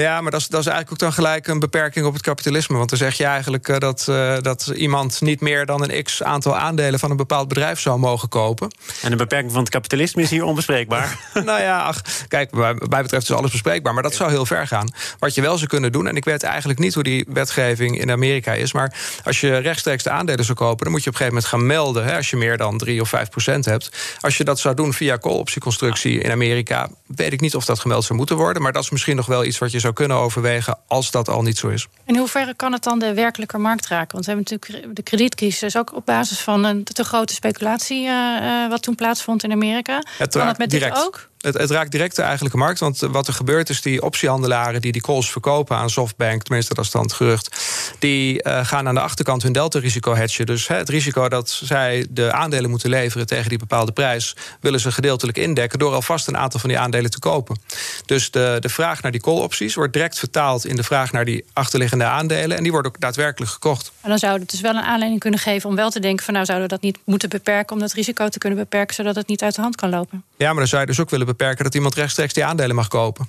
Ja, 0.00 0.20
maar 0.20 0.30
dat 0.30 0.40
is, 0.40 0.48
dat 0.48 0.60
is 0.60 0.66
eigenlijk 0.66 0.92
ook 0.92 1.08
dan 1.08 1.12
gelijk 1.24 1.46
een 1.46 1.58
beperking 1.58 2.06
op 2.06 2.12
het 2.12 2.22
kapitalisme. 2.22 2.76
Want 2.76 2.88
dan 2.88 2.98
zeg 2.98 3.16
je 3.16 3.24
eigenlijk 3.24 3.68
uh, 3.68 3.78
dat, 3.78 4.06
uh, 4.10 4.36
dat 4.40 4.72
iemand 4.74 5.20
niet 5.20 5.40
meer 5.40 5.66
dan 5.66 5.90
een 5.90 6.02
x 6.02 6.22
aantal 6.22 6.56
aandelen 6.56 6.98
van 6.98 7.10
een 7.10 7.16
bepaald 7.16 7.48
bedrijf 7.48 7.80
zou 7.80 7.98
mogen 7.98 8.28
kopen. 8.28 8.70
En 9.02 9.12
een 9.12 9.18
beperking 9.18 9.52
van 9.52 9.60
het 9.60 9.70
kapitalisme 9.70 10.22
is 10.22 10.30
hier 10.30 10.44
onbespreekbaar. 10.44 11.18
nou 11.44 11.60
ja, 11.60 11.82
ach, 11.82 12.00
kijk, 12.28 12.50
bij 12.50 12.74
mij 12.74 13.02
betreft 13.02 13.22
is 13.22 13.36
alles 13.36 13.50
bespreekbaar. 13.50 13.94
Maar 13.94 14.02
dat 14.02 14.14
zou 14.14 14.30
heel 14.30 14.46
ver 14.46 14.66
gaan. 14.66 14.90
Wat 15.18 15.34
je 15.34 15.40
wel 15.40 15.56
zou 15.56 15.68
kunnen 15.68 15.92
doen, 15.92 16.06
en 16.06 16.16
ik 16.16 16.24
weet 16.24 16.42
eigenlijk 16.42 16.78
niet 16.78 16.94
hoe 16.94 17.02
die 17.02 17.26
wetgeving 17.28 18.00
in 18.00 18.10
Amerika 18.10 18.52
is. 18.52 18.72
Maar 18.72 18.94
als 19.24 19.40
je 19.40 19.56
rechtstreeks 19.56 20.02
de 20.02 20.10
aandelen 20.10 20.44
zou 20.44 20.58
kopen, 20.58 20.84
dan 20.84 20.92
moet 20.92 21.04
je 21.04 21.10
op 21.10 21.20
een 21.20 21.26
gegeven 21.26 21.42
moment 21.42 21.52
gaan 21.52 21.66
melden. 21.66 22.04
Hè, 22.04 22.16
als 22.16 22.30
je 22.30 22.36
meer 22.36 22.56
dan 22.56 22.78
3 22.78 23.00
of 23.00 23.08
5 23.08 23.30
procent 23.30 23.64
hebt. 23.64 24.16
Als 24.20 24.36
je 24.36 24.44
dat 24.44 24.58
zou 24.58 24.74
doen 24.74 24.92
via 24.92 25.18
call-optieconstructie 25.18 26.20
in 26.20 26.30
Amerika, 26.30 26.88
weet 27.06 27.32
ik 27.32 27.40
niet 27.40 27.54
of 27.54 27.64
dat 27.64 27.78
gemeld 27.78 28.04
zou 28.04 28.18
moeten 28.18 28.36
worden. 28.36 28.62
Maar 28.62 28.72
dat 28.72 28.82
is 28.82 28.90
misschien 28.90 29.16
nog 29.16 29.26
wel 29.26 29.44
iets 29.44 29.58
wat 29.58 29.72
je 29.72 29.82
zou 29.84 29.94
kunnen 29.94 30.16
overwegen 30.16 30.78
als 30.86 31.10
dat 31.10 31.28
al 31.28 31.42
niet 31.42 31.58
zo 31.58 31.68
is. 31.68 31.86
In 32.04 32.16
hoeverre 32.16 32.54
kan 32.54 32.72
het 32.72 32.82
dan 32.82 32.98
de 32.98 33.14
werkelijke 33.14 33.58
markt 33.58 33.86
raken? 33.86 34.12
Want 34.12 34.26
we 34.26 34.32
hebben 34.32 34.50
natuurlijk 34.50 34.96
de 34.96 35.02
kredietcrisis 35.02 35.76
ook 35.76 35.94
op 35.94 36.06
basis 36.06 36.40
van 36.40 36.64
een 36.64 36.84
te 36.84 37.04
grote 37.04 37.34
speculatie, 37.34 38.06
uh, 38.06 38.68
wat 38.68 38.82
toen 38.82 38.94
plaatsvond 38.94 39.42
in 39.42 39.52
Amerika. 39.52 40.02
Het 40.18 40.32
kan 40.32 40.46
het 40.46 40.58
met 40.58 40.70
direct. 40.70 40.94
dit 40.94 41.04
ook? 41.04 41.28
Het, 41.44 41.58
het, 41.58 41.70
raakt 41.70 41.90
direct 41.90 42.16
de 42.16 42.22
eigenlijke 42.22 42.58
markt. 42.58 42.80
Want 42.80 42.98
wat 42.98 43.26
er 43.26 43.32
gebeurt 43.32 43.68
is 43.68 43.80
die 43.80 44.02
optiehandelaren 44.02 44.80
die 44.80 44.92
die 44.92 45.02
calls 45.02 45.30
verkopen 45.30 45.76
aan 45.76 45.90
Softbank, 45.90 46.42
tenminste 46.42 46.74
dat 46.74 46.84
is 46.84 46.90
dan 46.90 47.02
het 47.02 47.12
gerucht, 47.12 47.56
die 47.98 48.42
uh, 48.42 48.66
gaan 48.66 48.88
aan 48.88 48.94
de 48.94 49.00
achterkant 49.00 49.42
hun 49.42 49.52
delta-risico 49.52 50.14
hedgen. 50.14 50.46
Dus 50.46 50.68
he, 50.68 50.74
het 50.74 50.88
risico 50.88 51.28
dat 51.28 51.50
zij 51.50 52.06
de 52.10 52.32
aandelen 52.32 52.70
moeten 52.70 52.90
leveren 52.90 53.26
tegen 53.26 53.48
die 53.48 53.58
bepaalde 53.58 53.92
prijs, 53.92 54.36
willen 54.60 54.80
ze 54.80 54.92
gedeeltelijk 54.92 55.38
indekken 55.38 55.78
door 55.78 55.94
alvast 55.94 56.28
een 56.28 56.36
aantal 56.36 56.60
van 56.60 56.68
die 56.68 56.78
aandelen 56.78 57.10
te 57.10 57.18
kopen. 57.18 57.58
Dus 58.06 58.30
de, 58.30 58.56
de 58.60 58.68
vraag 58.68 59.02
naar 59.02 59.12
die 59.12 59.20
call-opties 59.20 59.74
wordt 59.74 59.92
direct 59.92 60.18
vertaald 60.18 60.66
in 60.66 60.76
de 60.76 60.82
vraag 60.82 61.12
naar 61.12 61.24
die 61.24 61.44
achterliggende 61.52 62.04
aandelen. 62.04 62.56
En 62.56 62.62
die 62.62 62.72
worden 62.72 62.90
ook 62.90 63.00
daadwerkelijk 63.00 63.52
gekocht. 63.52 63.92
En 64.00 64.08
dan 64.08 64.18
zou 64.18 64.38
het 64.38 64.50
dus 64.50 64.60
wel 64.60 64.74
een 64.74 64.82
aanleiding 64.82 65.20
kunnen 65.20 65.40
geven 65.40 65.68
om 65.68 65.76
wel 65.76 65.90
te 65.90 66.00
denken: 66.00 66.24
van 66.24 66.34
nou 66.34 66.46
zouden 66.46 66.68
we 66.68 66.74
dat 66.74 66.82
niet 66.82 66.98
moeten 67.04 67.28
beperken 67.28 67.74
om 67.74 67.80
dat 67.80 67.92
risico 67.92 68.28
te 68.28 68.38
kunnen 68.38 68.58
beperken, 68.58 68.94
zodat 68.94 69.14
het 69.14 69.26
niet 69.26 69.42
uit 69.42 69.54
de 69.54 69.60
hand 69.60 69.76
kan 69.76 69.90
lopen. 69.90 70.24
Ja, 70.36 70.48
maar 70.48 70.58
dan 70.58 70.66
zou 70.66 70.80
je 70.80 70.86
dus 70.86 71.00
ook 71.00 71.10
willen 71.10 71.26
beperken 71.26 71.33
dat 71.36 71.74
iemand 71.74 71.94
rechtstreeks 71.94 72.32
die 72.32 72.44
aandelen 72.44 72.76
mag 72.76 72.88
kopen. 72.88 73.28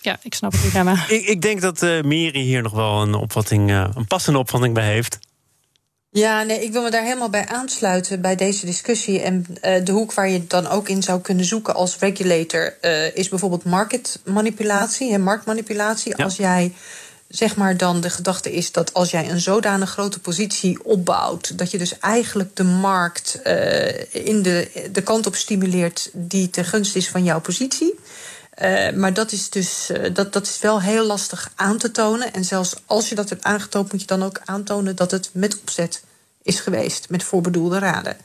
Ja, 0.00 0.18
ik 0.22 0.34
snap 0.34 0.52
het 0.52 0.62
dilemma. 0.62 1.04
ik, 1.08 1.26
ik 1.26 1.42
denk 1.42 1.60
dat 1.60 1.82
uh, 1.82 2.02
Miri 2.02 2.40
hier 2.40 2.62
nog 2.62 2.72
wel 2.72 3.02
een 3.02 3.14
opvatting, 3.14 3.70
uh, 3.70 3.88
een 3.94 4.06
passende 4.06 4.38
opvatting 4.38 4.74
bij 4.74 4.86
heeft. 4.86 5.18
Ja, 6.10 6.42
nee, 6.42 6.64
ik 6.64 6.72
wil 6.72 6.82
me 6.82 6.90
daar 6.90 7.02
helemaal 7.02 7.30
bij 7.30 7.46
aansluiten 7.46 8.20
bij 8.20 8.36
deze 8.36 8.66
discussie. 8.66 9.20
En 9.20 9.46
uh, 9.48 9.84
de 9.84 9.92
hoek 9.92 10.12
waar 10.12 10.28
je 10.28 10.46
dan 10.46 10.66
ook 10.66 10.88
in 10.88 11.02
zou 11.02 11.20
kunnen 11.20 11.44
zoeken 11.44 11.74
als 11.74 11.98
regulator 11.98 12.76
uh, 12.82 13.16
is 13.16 13.28
bijvoorbeeld 13.28 13.64
marketmanipulatie 13.64 15.12
en 15.12 15.22
marktmanipulatie. 15.22 16.14
Ja. 16.16 16.24
Als 16.24 16.36
jij 16.36 16.72
zeg 17.28 17.56
maar 17.56 17.76
dan 17.76 18.00
de 18.00 18.10
gedachte 18.10 18.52
is 18.52 18.72
dat 18.72 18.94
als 18.94 19.10
jij 19.10 19.30
een 19.30 19.40
zodanig 19.40 19.90
grote 19.90 20.20
positie 20.20 20.84
opbouwt, 20.84 21.58
dat 21.58 21.70
je 21.70 21.78
dus 21.78 21.98
eigenlijk 21.98 22.56
de 22.56 22.64
markt 22.64 23.40
uh, 23.44 24.14
in 24.14 24.42
de, 24.42 24.88
de 24.92 25.02
kant 25.02 25.26
op 25.26 25.34
stimuleert 25.34 26.10
die 26.12 26.50
ten 26.50 26.64
gunste 26.64 26.98
is 26.98 27.08
van 27.08 27.24
jouw 27.24 27.40
positie. 27.40 27.98
Uh, 28.62 28.92
maar 28.92 29.14
dat 29.14 29.32
is 29.32 29.50
dus 29.50 29.90
uh, 29.90 30.14
dat, 30.14 30.32
dat 30.32 30.46
is 30.46 30.58
wel 30.58 30.80
heel 30.80 31.06
lastig 31.06 31.52
aan 31.54 31.78
te 31.78 31.90
tonen. 31.90 32.32
En 32.32 32.44
zelfs 32.44 32.74
als 32.86 33.08
je 33.08 33.14
dat 33.14 33.28
hebt 33.28 33.44
aangetoond, 33.44 33.92
moet 33.92 34.00
je 34.00 34.06
dan 34.06 34.22
ook 34.22 34.40
aantonen 34.44 34.96
dat 34.96 35.10
het 35.10 35.30
met 35.32 35.60
opzet 35.60 36.02
is 36.42 36.60
geweest, 36.60 37.10
met 37.10 37.22
voorbedoelde 37.22 37.78
raden. 37.78 38.16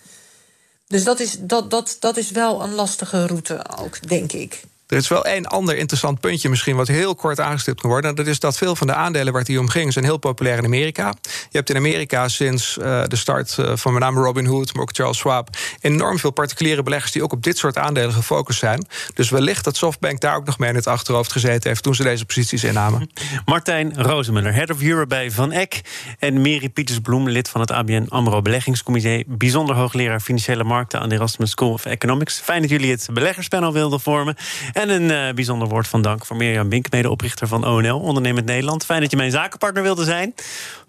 Dus 0.88 1.04
dat 1.04 1.20
is, 1.20 1.38
dat, 1.40 1.72
dat, 1.72 1.98
dat 2.00 2.18
is 2.18 2.32
wel 2.32 2.64
een 2.64 2.74
lastige 2.74 3.26
route 3.26 3.66
ook, 3.78 4.08
denk 4.08 4.32
ik. 4.32 4.64
Er 4.92 4.98
is 4.98 5.08
wel 5.08 5.26
één 5.26 5.46
ander 5.46 5.78
interessant 5.78 6.20
puntje 6.20 6.50
misschien... 6.50 6.76
wat 6.76 6.88
heel 6.88 7.16
kort 7.16 7.40
aangestipt 7.40 7.82
kan 7.82 7.90
worden. 7.90 8.10
En 8.10 8.16
dat 8.16 8.28
is 8.28 8.40
dat 8.40 8.58
veel 8.58 8.76
van 8.76 8.88
de 8.88 8.94
aandelen 8.94 9.32
waar 9.32 9.42
het 9.42 9.50
hier 9.50 9.60
om 9.60 9.70
ging... 9.70 9.94
zijn 9.94 10.06
heel 10.06 10.18
populair 10.18 10.58
in 10.58 10.66
Amerika. 10.66 11.14
Je 11.24 11.58
hebt 11.58 11.70
in 11.70 11.76
Amerika 11.76 12.28
sinds 12.28 12.78
uh, 12.78 13.04
de 13.08 13.16
start 13.16 13.58
uh, 13.60 13.72
van 13.76 13.94
met 13.94 14.02
name 14.02 14.22
Robinhood... 14.22 14.74
maar 14.74 14.82
ook 14.82 14.90
Charles 14.94 15.18
Schwab... 15.18 15.50
enorm 15.82 16.20
veel 16.20 16.32
particuliere 16.32 16.84
beleggers... 16.84 17.12
die 17.12 17.24
ook 17.24 17.32
op 17.32 17.44
dit 17.44 17.58
soort 17.58 17.78
aandelen 17.78 18.14
gefocust 18.14 18.60
zijn. 18.60 18.86
Dus 19.14 19.30
wellicht 19.30 19.64
dat 19.64 19.78
SoftBank 19.78 20.20
daar 20.20 20.36
ook 20.36 20.46
nog 20.46 20.58
mee 20.58 20.70
in 20.70 20.76
het 20.76 20.88
achterhoofd 20.88 21.32
gezeten 21.32 21.70
heeft... 21.70 21.84
toen 21.84 21.96
ze 21.96 22.04
deze 22.04 22.26
posities 22.26 22.64
innamen. 22.64 23.10
Martijn 23.46 24.02
Rozemuller, 24.02 24.54
Head 24.54 24.70
of 24.70 24.82
Europe 24.82 25.08
bij 25.08 25.32
Van 25.32 25.52
Eck... 25.52 25.82
en 26.20 26.34
Mary 26.34 26.70
Pietersbloem, 26.70 27.30
lid 27.30 27.50
van 27.50 27.62
het 27.62 27.72
ABN 27.72 28.06
AMRO 28.10 28.42
Beleggingscomité... 28.42 29.24
bijzonder 29.28 29.76
hoogleraar 29.76 30.20
Financiële 30.20 30.64
Markten... 30.64 31.00
aan 31.00 31.10
de 31.10 31.16
Erasmus 31.16 31.50
School 31.50 31.72
of 31.72 31.86
Economics. 31.86 32.40
Fijn 32.40 32.62
dat 32.62 32.70
jullie 32.70 32.92
het 32.92 33.08
beleggerspanel 33.14 33.74
wilden 33.74 34.00
vormen... 34.00 34.36
En 34.81 34.81
een 34.90 35.36
bijzonder 35.36 35.68
woord 35.68 35.88
van 35.88 36.02
dank 36.02 36.26
voor 36.26 36.36
Mirjam 36.36 36.70
Bink, 36.70 36.92
medeoprichter 36.92 37.48
van 37.48 37.68
ONL, 37.68 38.00
Ondernemend 38.00 38.46
Nederland. 38.46 38.86
Fijn 38.86 39.02
dat 39.02 39.12
je 39.12 39.18
mijn 39.18 39.32
zakenpartner 39.32 39.84
wilde 39.84 40.04
zijn. 40.04 40.34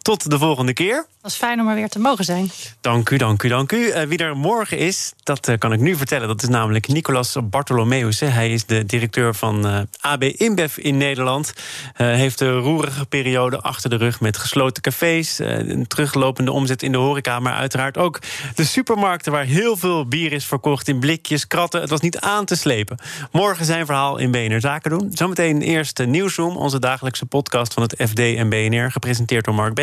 Tot 0.02 0.30
de 0.30 0.38
volgende 0.38 0.72
keer. 0.72 1.06
Is 1.22 1.34
fijn 1.34 1.60
om 1.60 1.68
er 1.68 1.74
weer 1.74 1.88
te 1.88 1.98
mogen 1.98 2.24
zijn. 2.24 2.50
Dank 2.80 3.10
u, 3.10 3.16
dank 3.16 3.42
u, 3.42 3.48
dank 3.48 3.72
u. 3.72 3.92
wie 4.08 4.18
er 4.18 4.36
morgen 4.36 4.78
is, 4.78 5.12
dat 5.22 5.50
kan 5.58 5.72
ik 5.72 5.80
nu 5.80 5.96
vertellen. 5.96 6.28
Dat 6.28 6.42
is 6.42 6.48
namelijk 6.48 6.88
Nicolas 6.88 7.36
Bartolomeus. 7.44 8.20
Hij 8.20 8.52
is 8.52 8.64
de 8.64 8.84
directeur 8.84 9.34
van 9.34 9.86
AB 10.00 10.22
InBev 10.22 10.76
in 10.76 10.96
Nederland. 10.96 11.52
heeft 11.94 12.38
de 12.38 12.56
roerige 12.56 13.06
periode 13.06 13.60
achter 13.60 13.90
de 13.90 13.96
rug 13.96 14.20
met 14.20 14.36
gesloten 14.36 14.82
cafés, 14.82 15.38
een 15.38 15.86
teruglopende 15.86 16.52
omzet 16.52 16.82
in 16.82 16.92
de 16.92 16.98
horeca, 16.98 17.40
maar 17.40 17.54
uiteraard 17.54 17.98
ook 17.98 18.18
de 18.54 18.64
supermarkten 18.64 19.32
waar 19.32 19.44
heel 19.44 19.76
veel 19.76 20.06
bier 20.06 20.32
is 20.32 20.44
verkocht 20.44 20.88
in 20.88 20.98
blikjes, 20.98 21.46
kratten. 21.46 21.80
Het 21.80 21.90
was 21.90 22.00
niet 22.00 22.18
aan 22.18 22.44
te 22.44 22.56
slepen. 22.56 22.98
Morgen 23.32 23.64
zijn 23.64 23.86
verhaal 23.86 24.18
in 24.18 24.30
BNR 24.30 24.60
Zaken 24.60 24.90
doen. 24.90 25.10
Zometeen 25.14 25.62
eerst 25.62 26.06
Nieuwsroom, 26.06 26.56
onze 26.56 26.78
dagelijkse 26.78 27.26
podcast 27.26 27.72
van 27.72 27.82
het 27.82 27.94
FD 28.08 28.18
en 28.18 28.48
BNR, 28.48 28.90
gepresenteerd 28.90 29.44
door 29.44 29.54
Mark 29.54 29.74